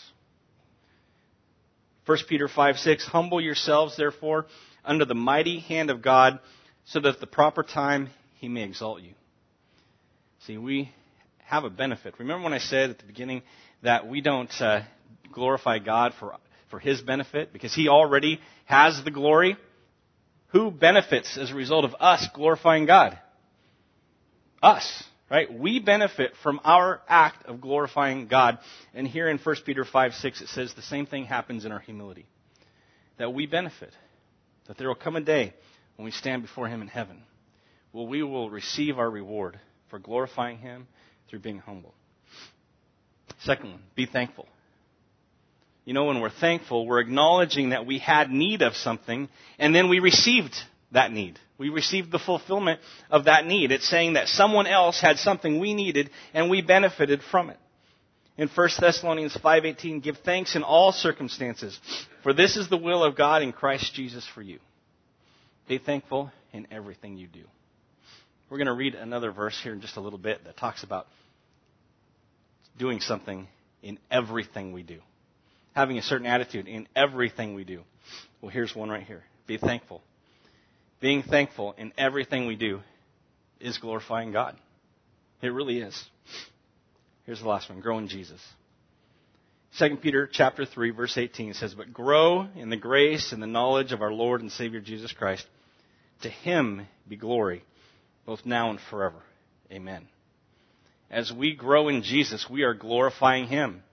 1 2.06 2.17
Peter 2.28 2.48
5 2.48 2.78
6, 2.78 3.06
humble 3.06 3.39
yourselves, 3.39 3.96
therefore, 3.96 4.48
under 4.84 5.06
the 5.06 5.15
mighty 5.15 5.60
hand 5.60 5.89
of 5.89 6.02
God, 6.02 6.39
so 6.86 7.00
that 7.00 7.15
at 7.15 7.19
the 7.22 7.28
proper 7.28 7.63
time 7.63 8.10
he 8.39 8.50
may 8.50 8.63
exalt 8.63 9.02
you. 9.02 9.13
See, 10.46 10.58
we 10.58 10.91
have 11.46 11.63
a 11.63 11.69
benefit. 11.69 12.15
Remember 12.19 12.43
when 12.43 12.54
I 12.54 12.58
said 12.58 12.89
at 12.89 12.98
the 12.98 13.06
beginning 13.06 13.43
that 13.84 14.08
we 14.08 14.22
don't 14.22 14.52
uh, 14.60 14.82
glorify 15.32 15.80
God 15.80 16.13
for, 16.19 16.36
for 16.69 16.80
His 16.80 17.02
benefit 17.02 17.54
because 17.54 17.74
He 17.74 17.88
already 17.88 18.39
has 18.65 19.02
the 19.04 19.12
glory. 19.12 19.58
Who 20.48 20.72
benefits 20.72 21.38
as 21.38 21.52
a 21.52 21.56
result 21.56 21.86
of 21.86 21.96
us 22.00 22.28
glorifying 22.34 22.86
God? 22.86 23.17
Us, 24.62 25.04
right? 25.30 25.52
We 25.52 25.80
benefit 25.80 26.34
from 26.41 26.62
our 26.63 27.02
act 27.08 27.46
of 27.46 27.60
glorifying 27.60 28.28
God. 28.28 28.60
And 28.93 29.08
here 29.08 29.28
in 29.28 29.38
1 29.38 29.56
Peter 29.65 29.84
5 29.84 30.13
6, 30.13 30.41
it 30.41 30.48
says 30.50 30.74
the 30.74 30.82
same 30.82 31.06
thing 31.06 31.26
happens 31.26 31.65
in 31.65 31.72
our 31.72 31.80
humility. 31.80 32.26
That 33.17 33.34
we 33.34 33.46
benefit. 33.46 33.93
That 34.67 34.78
there 34.78 34.88
will 34.88 34.96
come 34.96 35.15
a 35.15 35.22
day 35.22 35.54
when 35.98 36.06
we 36.06 36.12
stand 36.12 36.41
before 36.41 36.67
Him 36.67 36.82
in 36.82 36.88
heaven. 36.88 37.24
Well, 37.91 38.08
we 38.08 38.24
will 38.24 38.50
receive 38.50 38.98
our 38.98 39.10
reward 39.10 39.60
for 39.89 40.00
glorifying 40.00 40.60
Him 40.60 40.88
through 41.30 41.39
being 41.39 41.60
humble. 41.60 41.93
Second 43.43 43.71
one, 43.71 43.79
be 43.95 44.06
thankful. 44.06 44.47
You 45.86 45.93
know, 45.93 46.06
when 46.06 46.21
we're 46.21 46.29
thankful, 46.29 46.88
we're 46.88 47.01
acknowledging 47.01 47.69
that 47.69 47.86
we 47.86 47.99
had 47.99 48.29
need 48.29 48.62
of 48.62 48.75
something, 48.75 49.27
and 49.60 49.75
then 49.75 49.89
we 49.89 49.99
received 49.99 50.56
that 50.91 51.12
need. 51.12 51.39
We 51.58 51.69
received 51.69 52.12
the 52.12 52.19
fulfillment 52.19 52.79
of 53.10 53.25
that 53.25 53.45
need. 53.45 53.71
It's 53.71 53.88
saying 53.88 54.13
that 54.13 54.27
someone 54.27 54.67
else 54.67 54.99
had 55.01 55.17
something 55.17 55.60
we 55.60 55.73
needed 55.73 56.10
and 56.34 56.49
we 56.49 56.62
benefited 56.62 57.21
from 57.32 57.49
it. 57.49 57.58
In 58.38 58.47
1 58.47 58.69
Thessalonians 58.79 59.36
5:18, 59.38 60.01
give 60.01 60.17
thanks 60.19 60.56
in 60.56 60.63
all 60.63 60.91
circumstances, 60.91 61.79
for 62.23 62.34
this 62.34 62.58
is 62.58 62.67
the 62.67 62.77
will 62.77 63.03
of 63.03 63.15
God 63.15 63.43
in 63.43 63.51
Christ 63.51 63.93
Jesus 63.93 64.25
for 64.25 64.41
you. 64.41 64.60
Be 65.67 65.77
thankful 65.77 66.32
in 66.51 66.67
everything 66.71 67.17
you 67.17 67.27
do. 67.27 67.43
We're 68.49 68.58
going 68.58 68.67
to 68.67 68.73
read 68.73 68.95
another 68.95 69.32
verse 69.32 69.60
here 69.62 69.73
in 69.73 69.82
just 69.82 69.97
a 69.97 70.01
little 70.01 70.19
bit 70.19 70.43
that 70.45 70.58
talks 70.58 70.84
about 70.84 71.08
doing 72.77 72.99
something 72.99 73.47
in 73.81 73.99
everything 74.09 74.73
we 74.73 74.83
do. 74.83 74.99
Having 75.75 75.97
a 75.97 76.01
certain 76.01 76.27
attitude 76.27 76.67
in 76.67 76.88
everything 76.95 77.55
we 77.55 77.63
do. 77.63 77.81
Well, 78.41 78.51
here's 78.51 78.75
one 78.75 78.89
right 78.89 79.03
here. 79.03 79.23
Be 79.47 79.57
thankful. 79.57 80.01
Being 80.99 81.23
thankful 81.23 81.75
in 81.77 81.93
everything 81.97 82.47
we 82.47 82.55
do 82.55 82.79
is 83.59 83.77
glorifying 83.77 84.31
God. 84.31 84.55
It 85.41 85.49
really 85.49 85.79
is. 85.79 86.01
Here's 87.25 87.41
the 87.41 87.47
last 87.47 87.69
one. 87.69 87.81
Grow 87.81 87.97
in 87.97 88.07
Jesus. 88.07 88.41
2 89.79 89.97
Peter 89.97 90.29
chapter 90.31 90.65
3 90.65 90.91
verse 90.91 91.17
18 91.17 91.55
says, 91.55 91.73
But 91.73 91.93
grow 91.93 92.47
in 92.55 92.69
the 92.69 92.77
grace 92.77 93.31
and 93.31 93.41
the 93.41 93.47
knowledge 93.47 93.91
of 93.91 94.01
our 94.01 94.12
Lord 94.12 94.41
and 94.41 94.51
Savior 94.51 94.79
Jesus 94.79 95.12
Christ. 95.12 95.45
To 96.21 96.29
him 96.29 96.88
be 97.07 97.15
glory, 97.15 97.63
both 98.25 98.45
now 98.45 98.69
and 98.69 98.79
forever. 98.89 99.21
Amen. 99.71 100.07
As 101.13 101.32
we 101.32 101.54
grow 101.54 101.89
in 101.89 102.02
Jesus, 102.02 102.49
we 102.49 102.63
are 102.63 102.73
glorifying 102.73 103.45
him. 103.45 103.84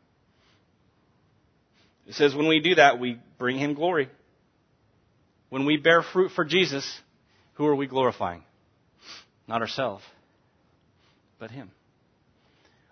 It 2.07 2.15
says 2.15 2.35
when 2.35 2.49
we 2.49 2.61
do 2.61 2.77
that, 2.77 2.99
we 2.99 3.21
bring 3.39 3.59
him 3.59 3.75
glory. 3.75 4.09
When 5.51 5.67
we 5.67 5.77
bear 5.77 6.01
fruit 6.01 6.31
for 6.31 6.47
Jesus, 6.47 6.99
who 7.55 7.67
are 7.67 7.75
we 7.75 7.87
glorifying? 7.87 8.43
Not 9.47 9.61
ourselves, 9.61 10.03
but 11.39 11.51
him. 11.51 11.71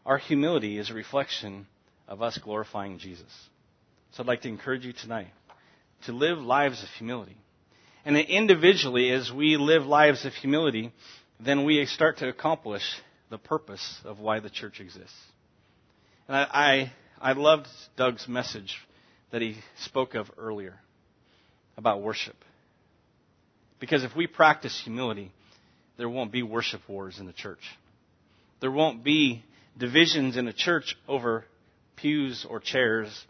Our 0.05 0.19
humility 0.19 0.77
is 0.77 0.91
a 0.91 0.95
reflection 0.95 1.67
of 2.07 2.21
us 2.21 2.37
glorifying 2.37 2.99
Jesus. 2.99 3.33
So 4.13 4.23
I'd 4.23 4.27
like 4.27 4.43
to 4.43 4.49
encourage 4.49 4.85
you 4.85 4.93
tonight 4.93 5.29
to 6.05 6.13
live 6.13 6.37
lives 6.37 6.83
of 6.83 6.91
humility. 6.99 7.39
And 8.05 8.15
individually, 8.19 9.11
as 9.11 9.33
we 9.33 9.57
live 9.57 9.87
lives 9.87 10.27
of 10.27 10.35
humility, 10.35 10.93
then 11.41 11.65
we 11.65 11.87
start 11.87 12.19
to 12.19 12.29
accomplish 12.29 12.83
the 13.31 13.39
purpose 13.39 14.01
of 14.05 14.21
why 14.21 14.41
the 14.41 14.51
church 14.51 14.81
exists. 14.81 15.17
And 16.27 16.37
I, 16.37 16.93
I, 17.21 17.31
I 17.31 17.33
loved 17.33 17.69
Doug's 17.97 18.27
message 18.29 18.77
that 19.31 19.43
he 19.43 19.57
spoke 19.81 20.15
of 20.15 20.31
earlier 20.39 20.75
about 21.77 22.03
worship. 22.03 22.37
Because 23.81 24.05
if 24.05 24.17
we 24.17 24.27
practice 24.27 24.81
humility, 24.83 25.31
there 25.97 26.09
won't 26.09 26.33
be 26.33 26.43
worship 26.43 26.81
wars 26.89 27.19
in 27.19 27.27
the 27.27 27.33
church. 27.33 27.63
There 28.61 28.71
won't 28.71 29.05
be 29.05 29.45
divisions 29.77 30.37
in 30.37 30.49
a 30.49 30.53
church 30.53 30.97
over 31.07 31.45
pews 31.97 32.47
or 32.49 32.61
chairs, 32.61 33.25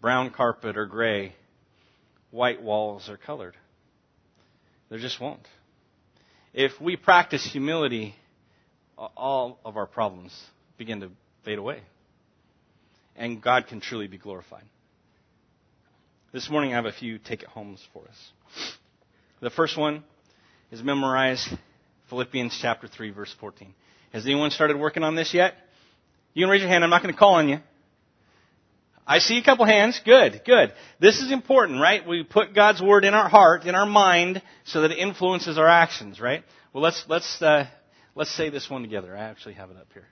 brown 0.00 0.30
carpet 0.30 0.76
or 0.76 0.86
gray, 0.86 1.34
white 2.30 2.62
walls 2.62 3.08
or 3.08 3.16
colored. 3.16 3.56
There 4.88 4.98
just 4.98 5.20
won't. 5.20 5.46
If 6.54 6.80
we 6.80 6.96
practice 6.96 7.44
humility, 7.50 8.14
all 9.16 9.58
of 9.64 9.76
our 9.76 9.86
problems 9.86 10.32
begin 10.78 11.00
to 11.00 11.10
fade 11.44 11.58
away. 11.58 11.80
And 13.16 13.42
God 13.42 13.66
can 13.66 13.80
truly 13.80 14.06
be 14.06 14.18
glorified. 14.18 14.64
This 16.32 16.48
morning 16.48 16.72
I 16.72 16.76
have 16.76 16.86
a 16.86 16.92
few 16.92 17.18
take 17.18 17.42
it 17.42 17.48
homes 17.48 17.86
for 17.92 18.04
us. 18.08 18.32
The 19.40 19.50
first 19.50 19.76
one 19.76 20.02
is 20.70 20.82
memorize 20.82 21.46
Philippians 22.08 22.58
chapter 22.60 22.88
3 22.88 23.10
verse 23.10 23.34
14. 23.38 23.74
Has 24.12 24.24
anyone 24.24 24.50
started 24.50 24.78
working 24.78 25.02
on 25.02 25.14
this 25.14 25.34
yet? 25.34 25.54
You 26.34 26.44
can 26.44 26.50
raise 26.50 26.60
your 26.60 26.70
hand. 26.70 26.84
I'm 26.84 26.90
not 26.90 27.02
going 27.02 27.12
to 27.12 27.18
call 27.18 27.34
on 27.34 27.48
you. 27.48 27.58
I 29.06 29.18
see 29.18 29.38
a 29.38 29.42
couple 29.42 29.66
hands. 29.66 30.00
Good, 30.04 30.42
good. 30.46 30.72
This 31.00 31.20
is 31.20 31.32
important, 31.32 31.80
right? 31.80 32.06
We 32.06 32.22
put 32.22 32.54
God's 32.54 32.80
word 32.80 33.04
in 33.04 33.14
our 33.14 33.28
heart, 33.28 33.64
in 33.64 33.74
our 33.74 33.84
mind, 33.84 34.40
so 34.64 34.82
that 34.82 34.92
it 34.92 34.98
influences 34.98 35.58
our 35.58 35.68
actions, 35.68 36.20
right? 36.20 36.44
Well, 36.72 36.82
let's 36.82 37.04
let's 37.08 37.42
uh, 37.42 37.66
let's 38.14 38.34
say 38.34 38.50
this 38.50 38.68
one 38.68 38.82
together. 38.82 39.16
I 39.16 39.24
actually 39.24 39.54
have 39.54 39.70
it 39.70 39.76
up 39.76 39.88
here. 39.92 40.06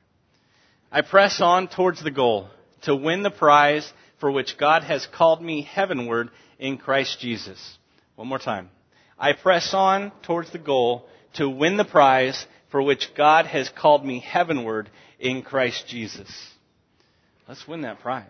I 0.92 1.02
press 1.02 1.40
on 1.40 1.68
towards 1.68 2.02
the 2.02 2.10
goal 2.10 2.48
to 2.82 2.96
win 2.96 3.22
the 3.22 3.30
prize 3.30 3.90
for 4.18 4.30
which 4.30 4.58
God 4.58 4.82
has 4.82 5.06
called 5.06 5.42
me 5.42 5.62
heavenward 5.62 6.30
in 6.58 6.78
Christ 6.78 7.20
Jesus. 7.20 7.78
One 8.16 8.28
more 8.28 8.38
time. 8.38 8.70
I 9.18 9.32
press 9.32 9.72
on 9.74 10.12
towards 10.22 10.50
the 10.50 10.58
goal 10.58 11.06
to 11.34 11.48
win 11.48 11.76
the 11.76 11.84
prize 11.84 12.46
for 12.70 12.82
which 12.82 13.10
God 13.16 13.46
has 13.46 13.68
called 13.68 14.04
me 14.04 14.20
heavenward 14.20 14.90
in 15.18 15.42
Christ 15.42 15.86
Jesus. 15.88 16.30
Let's 17.46 17.66
win 17.66 17.82
that 17.82 18.00
prize. 18.00 18.26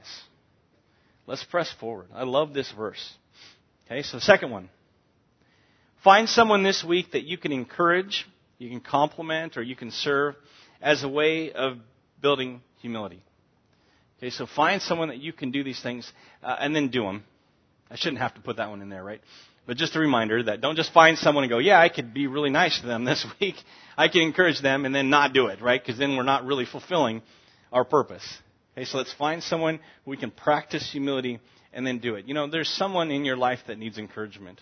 Let's 1.26 1.44
press 1.44 1.72
forward. 1.78 2.06
I 2.14 2.24
love 2.24 2.52
this 2.54 2.72
verse. 2.72 3.12
Okay, 3.86 4.02
so 4.02 4.18
second 4.18 4.50
one. 4.50 4.68
Find 6.02 6.28
someone 6.28 6.62
this 6.62 6.82
week 6.82 7.12
that 7.12 7.24
you 7.24 7.36
can 7.36 7.52
encourage, 7.52 8.26
you 8.60 8.68
can 8.68 8.80
compliment, 8.80 9.56
or 9.56 9.62
you 9.62 9.74
can 9.74 9.90
serve 9.90 10.36
as 10.82 11.02
a 11.02 11.08
way 11.08 11.50
of 11.50 11.78
building 12.20 12.60
humility. 12.80 13.22
Okay, 14.18 14.28
so 14.28 14.46
find 14.46 14.82
someone 14.82 15.08
that 15.08 15.16
you 15.16 15.32
can 15.32 15.50
do 15.50 15.64
these 15.64 15.82
things 15.82 16.10
uh, 16.42 16.56
and 16.60 16.76
then 16.76 16.88
do 16.88 17.02
them. 17.04 17.24
I 17.90 17.96
shouldn't 17.96 18.18
have 18.18 18.34
to 18.34 18.40
put 18.42 18.58
that 18.58 18.68
one 18.68 18.82
in 18.82 18.90
there, 18.90 19.02
right? 19.02 19.22
But 19.66 19.78
just 19.78 19.96
a 19.96 19.98
reminder 19.98 20.42
that 20.42 20.60
don't 20.60 20.76
just 20.76 20.92
find 20.92 21.16
someone 21.16 21.44
and 21.44 21.50
go, 21.50 21.58
yeah, 21.58 21.80
I 21.80 21.88
could 21.88 22.12
be 22.12 22.26
really 22.26 22.50
nice 22.50 22.78
to 22.80 22.86
them 22.86 23.04
this 23.06 23.26
week. 23.40 23.54
I 23.96 24.08
can 24.08 24.20
encourage 24.20 24.60
them 24.60 24.84
and 24.84 24.94
then 24.94 25.08
not 25.08 25.32
do 25.32 25.46
it, 25.46 25.62
right? 25.62 25.82
Because 25.82 25.98
then 25.98 26.16
we're 26.16 26.22
not 26.22 26.44
really 26.44 26.66
fulfilling 26.66 27.22
our 27.72 27.84
purpose. 27.84 28.26
Okay, 28.76 28.84
so 28.84 28.98
let's 28.98 29.14
find 29.14 29.42
someone 29.42 29.80
we 30.04 30.18
can 30.18 30.30
practice 30.30 30.90
humility 30.92 31.40
and 31.72 31.86
then 31.86 31.98
do 31.98 32.16
it. 32.16 32.28
You 32.28 32.34
know, 32.34 32.46
there's 32.46 32.68
someone 32.68 33.10
in 33.10 33.24
your 33.24 33.38
life 33.38 33.60
that 33.68 33.78
needs 33.78 33.96
encouragement. 33.96 34.60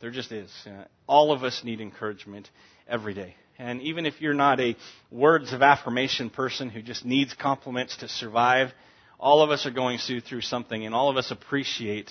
There 0.00 0.10
just 0.10 0.30
is. 0.30 0.50
Uh, 0.64 0.84
all 1.08 1.32
of 1.32 1.42
us 1.42 1.62
need 1.64 1.80
encouragement 1.80 2.48
every 2.90 3.14
day. 3.14 3.34
And 3.58 3.82
even 3.82 4.06
if 4.06 4.20
you're 4.20 4.34
not 4.34 4.60
a 4.60 4.76
words 5.10 5.52
of 5.52 5.62
affirmation 5.62 6.30
person 6.30 6.70
who 6.70 6.82
just 6.82 7.04
needs 7.04 7.34
compliments 7.34 7.98
to 7.98 8.08
survive, 8.08 8.72
all 9.18 9.42
of 9.42 9.50
us 9.50 9.66
are 9.66 9.70
going 9.70 9.98
through 9.98 10.40
something 10.40 10.84
and 10.84 10.94
all 10.94 11.10
of 11.10 11.16
us 11.16 11.30
appreciate 11.30 12.10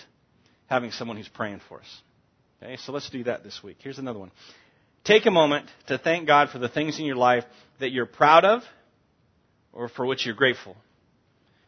having 0.68 0.92
someone 0.92 1.18
who's 1.18 1.28
praying 1.28 1.60
for 1.68 1.80
us. 1.80 2.02
Okay, 2.62 2.78
so 2.78 2.92
let's 2.92 3.10
do 3.10 3.24
that 3.24 3.44
this 3.44 3.62
week. 3.64 3.78
Here's 3.80 3.98
another 3.98 4.20
one. 4.20 4.32
Take 5.04 5.26
a 5.26 5.32
moment 5.32 5.66
to 5.88 5.98
thank 5.98 6.28
God 6.28 6.50
for 6.50 6.60
the 6.60 6.70
things 6.70 7.00
in 7.00 7.06
your 7.06 7.16
life 7.16 7.46
that 7.80 7.92
you're 7.92 8.06
proud 8.06 8.46
of 8.46 8.62
or 9.74 9.90
for 9.90 10.06
which 10.06 10.26
you're 10.26 10.36
grateful. 10.36 10.76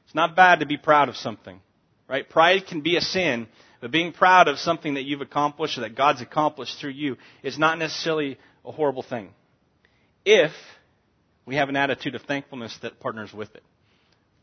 It's 0.06 0.14
not 0.14 0.36
bad 0.36 0.60
to 0.60 0.66
be 0.66 0.78
proud 0.78 1.10
of 1.10 1.16
something, 1.16 1.60
right? 2.08 2.30
Pride 2.30 2.68
can 2.68 2.82
be 2.82 2.98
a 2.98 3.02
sin, 3.02 3.48
but 3.80 3.90
being 3.90 4.12
proud 4.12 4.48
of 4.48 4.60
something 4.60 4.94
that 4.94 5.04
you've 5.04 5.22
accomplished 5.22 5.78
or 5.78 5.82
that 5.82 5.96
God's 5.96 6.22
accomplished 6.22 6.80
through 6.80 6.92
you 6.92 7.18
is 7.42 7.58
not 7.58 7.80
necessarily 7.80 8.38
a 8.66 8.72
horrible 8.72 9.04
thing. 9.04 9.30
If 10.26 10.52
we 11.46 11.56
have 11.56 11.70
an 11.70 11.76
attitude 11.76 12.16
of 12.16 12.22
thankfulness 12.24 12.78
that 12.82 13.00
partners 13.00 13.34
with 13.34 13.54
it, 13.56 13.64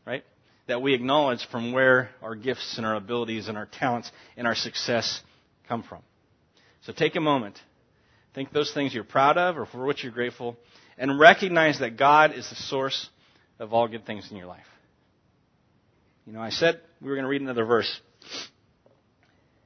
right? 0.05 0.23
that 0.69 0.83
we 0.83 0.93
acknowledge 0.93 1.45
from 1.51 1.73
where 1.73 2.11
our 2.21 2.35
gifts 2.35 2.77
and 2.77 2.85
our 2.85 2.95
abilities 2.95 3.47
and 3.47 3.57
our 3.57 3.65
talents 3.65 4.11
and 4.37 4.45
our 4.45 4.53
success 4.55 5.21
come 5.67 5.81
from. 5.83 6.01
So 6.83 6.93
take 6.93 7.15
a 7.15 7.19
moment. 7.19 7.59
Think 8.35 8.53
those 8.53 8.71
things 8.71 8.93
you're 8.93 9.03
proud 9.03 9.37
of 9.37 9.57
or 9.57 9.65
for 9.65 9.83
which 9.83 10.03
you're 10.03 10.13
grateful 10.13 10.55
and 10.97 11.19
recognize 11.19 11.79
that 11.79 11.97
God 11.97 12.33
is 12.33 12.47
the 12.49 12.55
source 12.55 13.09
of 13.57 13.73
all 13.73 13.87
good 13.87 14.05
things 14.05 14.29
in 14.29 14.37
your 14.37 14.45
life. 14.45 14.65
You 16.27 16.33
know, 16.33 16.41
I 16.41 16.51
said 16.51 16.79
we 17.01 17.09
were 17.09 17.15
going 17.15 17.25
to 17.25 17.29
read 17.29 17.41
another 17.41 17.65
verse. 17.65 17.99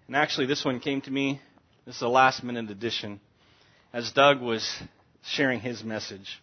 And 0.07 0.15
actually, 0.15 0.47
this 0.47 0.63
one 0.63 0.79
came 0.79 1.01
to 1.01 1.11
me. 1.11 1.41
This 1.85 1.97
is 1.97 2.01
a 2.01 2.07
last 2.07 2.43
minute 2.45 2.71
addition 2.71 3.19
as 3.93 4.11
Doug 4.11 4.41
was 4.41 4.67
sharing 5.23 5.59
his 5.59 5.83
message. 5.83 6.41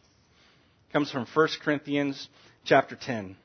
It 0.88 0.92
comes 0.92 1.10
from 1.10 1.26
1 1.34 1.48
Corinthians 1.62 2.28
chapter 2.64 2.96
10. 2.96 3.36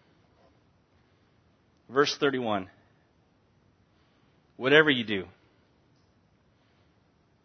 Verse 1.90 2.16
31. 2.20 2.70
Whatever 4.58 4.90
you 4.90 5.04
do, 5.04 5.26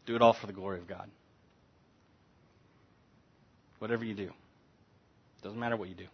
do 0.07 0.14
it 0.14 0.23
all 0.23 0.33
for 0.33 0.46
the 0.46 0.53
glory 0.53 0.79
of 0.79 0.87
God. 0.87 1.11
Whatever 3.79 4.05
you 4.05 4.14
do. 4.14 4.31
Doesn't 5.42 5.59
matter 5.59 5.77
what 5.77 5.88
you 5.88 5.94
do. 5.94 6.07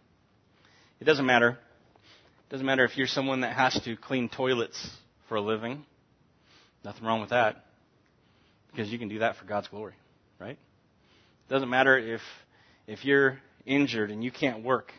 It 0.99 1.03
doesn't 1.03 1.25
matter. 1.25 1.49
It 1.49 2.51
doesn't 2.51 2.65
matter 2.65 2.85
if 2.85 2.97
you're 2.97 3.07
someone 3.07 3.41
that 3.41 3.53
has 3.53 3.79
to 3.83 3.97
clean 3.97 4.29
toilets 4.29 4.89
for 5.27 5.35
a 5.35 5.41
living. 5.41 5.83
Nothing 6.83 7.03
wrong 7.03 7.19
with 7.19 7.31
that. 7.31 7.65
Because 8.71 8.89
you 8.89 8.97
can 8.97 9.09
do 9.09 9.19
that 9.19 9.35
for 9.35 9.45
God's 9.45 9.67
glory, 9.67 9.93
doesn't 11.49 11.69
matter 11.69 11.97
if 11.97 12.21
if 12.87 13.03
you're 13.05 13.39
injured 13.65 14.11
and 14.11 14.23
you 14.23 14.31
can't 14.31 14.63
work. 14.63 14.91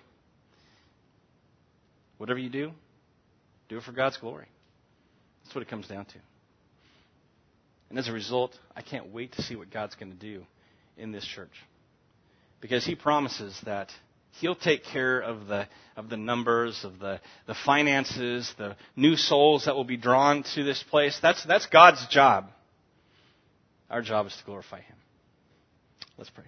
Whatever 2.19 2.39
you 2.39 2.51
do, 2.51 2.73
do 3.69 3.79
it 3.79 3.83
for 3.83 3.93
God's 3.93 4.17
glory. 4.17 4.47
That's 5.45 5.55
what 5.55 5.63
it 5.63 5.69
comes 5.69 5.89
down 5.89 6.05
to. 6.05 6.19
And 7.91 7.99
as 7.99 8.09
a 8.09 8.13
result, 8.13 8.59
I 8.77 8.83
can't 8.83 9.13
wait 9.13 9.33
to 9.33 9.43
see 9.43 9.57
what 9.57 9.71
God's 9.71 9.95
going 9.95 10.13
to 10.13 10.19
do 10.19 10.43
in 10.97 11.13
this 11.13 11.25
church. 11.25 11.53
Because 12.61 12.85
He 12.85 12.95
promises 12.95 13.59
that 13.65 13.91
He'll 14.41 14.57
take 14.57 14.85
care 14.85 15.21
of 15.21 15.47
the, 15.47 15.67
of 15.97 16.11
the 16.11 16.17
numbers, 16.17 16.85
of 16.85 16.99
the, 16.99 17.21
the 17.47 17.55
finances, 17.65 18.53
the 18.59 18.77
new 18.95 19.17
souls 19.17 19.65
that 19.65 19.75
will 19.75 19.85
be 19.85 19.97
drawn 19.97 20.45
to 20.55 20.65
this 20.65 20.83
place. 20.91 21.19
That's, 21.23 21.45
that's 21.45 21.67
God's 21.67 22.07
job. 22.09 22.51
Our 23.89 24.03
job 24.03 24.27
is 24.27 24.37
to 24.37 24.45
glorify 24.45 24.81
Him. 24.81 24.97
Let's 26.19 26.31
pray. 26.31 26.45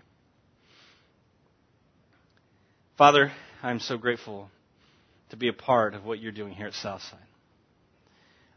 Father, 2.99 3.31
I'm 3.63 3.79
so 3.79 3.97
grateful 3.97 4.51
to 5.31 5.37
be 5.37 5.47
a 5.47 5.53
part 5.53 5.95
of 5.95 6.05
what 6.05 6.19
you're 6.19 6.33
doing 6.33 6.53
here 6.53 6.67
at 6.67 6.75
Southside. 6.75 7.21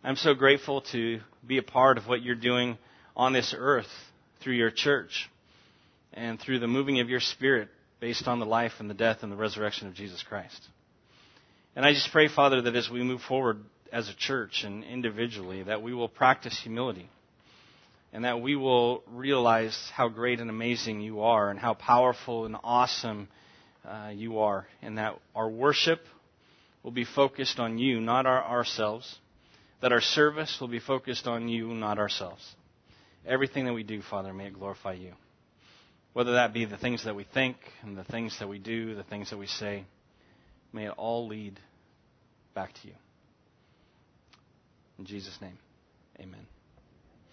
I'm 0.04 0.15
so 0.15 0.34
grateful 0.34 0.82
to 0.91 1.19
be 1.45 1.60
a 1.60 1.63
part 1.63 1.99
of 1.99 2.08
what 2.08 2.23
you're 2.23 2.34
doing 2.34 2.80
on 3.15 3.32
this 3.32 3.54
earth 3.56 3.88
through 4.41 4.56
your 4.56 4.71
church 4.71 5.30
and 6.13 6.39
through 6.39 6.58
the 6.58 6.67
moving 6.67 6.99
of 6.99 7.10
your 7.10 7.19
spirit 7.19 7.69
based 7.99 8.28
on 8.28 8.39
the 8.39 8.45
life 8.45 8.73
and 8.80 8.89
the 8.89 8.95
death 8.95 9.19
and 9.21 9.32
the 9.32 9.38
resurrection 9.38 9.88
of 9.88 9.93
Jesus 9.93 10.23
Christ. 10.23 10.67
And 11.76 11.86
I 11.86 11.93
just 11.93 12.12
pray, 12.12 12.28
Father, 12.28 12.63
that 12.63 12.76
as 12.76 12.89
we 12.89 13.04
move 13.04 13.21
forward 13.21 13.60
as 13.91 14.10
a 14.10 14.15
church 14.15 14.63
and 14.65 14.84
individually, 14.84 15.62
that 15.62 15.84
we 15.84 15.93
will 15.93 16.10
practice 16.10 16.60
humility 16.60 17.08
and 18.13 18.26
that 18.26 18.41
we 18.41 18.56
will 18.56 19.04
realize 19.12 19.76
how 19.93 20.08
great 20.08 20.39
and 20.39 20.49
amazing 20.49 21.02
you 21.02 21.21
are 21.21 21.49
and 21.49 21.60
how 21.60 21.73
powerful 21.73 22.45
and 22.45 22.56
awesome 22.63 23.28
uh, 23.86 24.12
you 24.13 24.39
are, 24.39 24.67
and 24.82 24.99
that 24.99 25.19
our 25.36 25.49
worship 25.49 25.99
will 26.84 26.91
be 26.91 27.06
focused 27.06 27.60
on 27.60 27.78
you, 27.80 27.99
not 27.99 28.26
our, 28.26 28.43
ourselves, 28.43 29.17
that 29.82 29.91
our 29.91 29.99
service 29.99 30.58
will 30.62 30.67
be 30.67 30.80
focused 30.80 31.28
on 31.28 31.49
you, 31.49 31.67
not 31.69 31.97
ourselves. 31.97 32.56
Everything 33.26 33.65
that 33.65 33.73
we 33.73 33.84
do, 33.84 34.02
Father, 34.02 34.32
may 34.32 34.47
it 34.47 34.54
glorify 34.54 34.93
you. 34.93 35.13
Whether 36.13 36.34
that 36.34 36.54
be 36.54 36.65
the 36.65 36.78
things 36.78 37.04
that 37.06 37.15
we 37.15 37.26
think 37.34 37.58
and 37.82 37.97
the 37.97 38.04
things 38.04 38.38
that 38.39 38.47
we 38.47 38.60
do, 38.60 38.93
the 38.93 39.04
things 39.04 39.32
that 39.32 39.38
we 39.38 39.47
say, 39.47 39.86
may 40.71 40.86
it 40.86 40.93
all 40.95 41.28
lead 41.28 41.60
back 42.54 42.73
to 42.73 42.88
you. 42.88 42.93
In 44.99 45.06
Jesus' 45.06 45.38
name, 45.41 45.58
amen. 46.19 46.45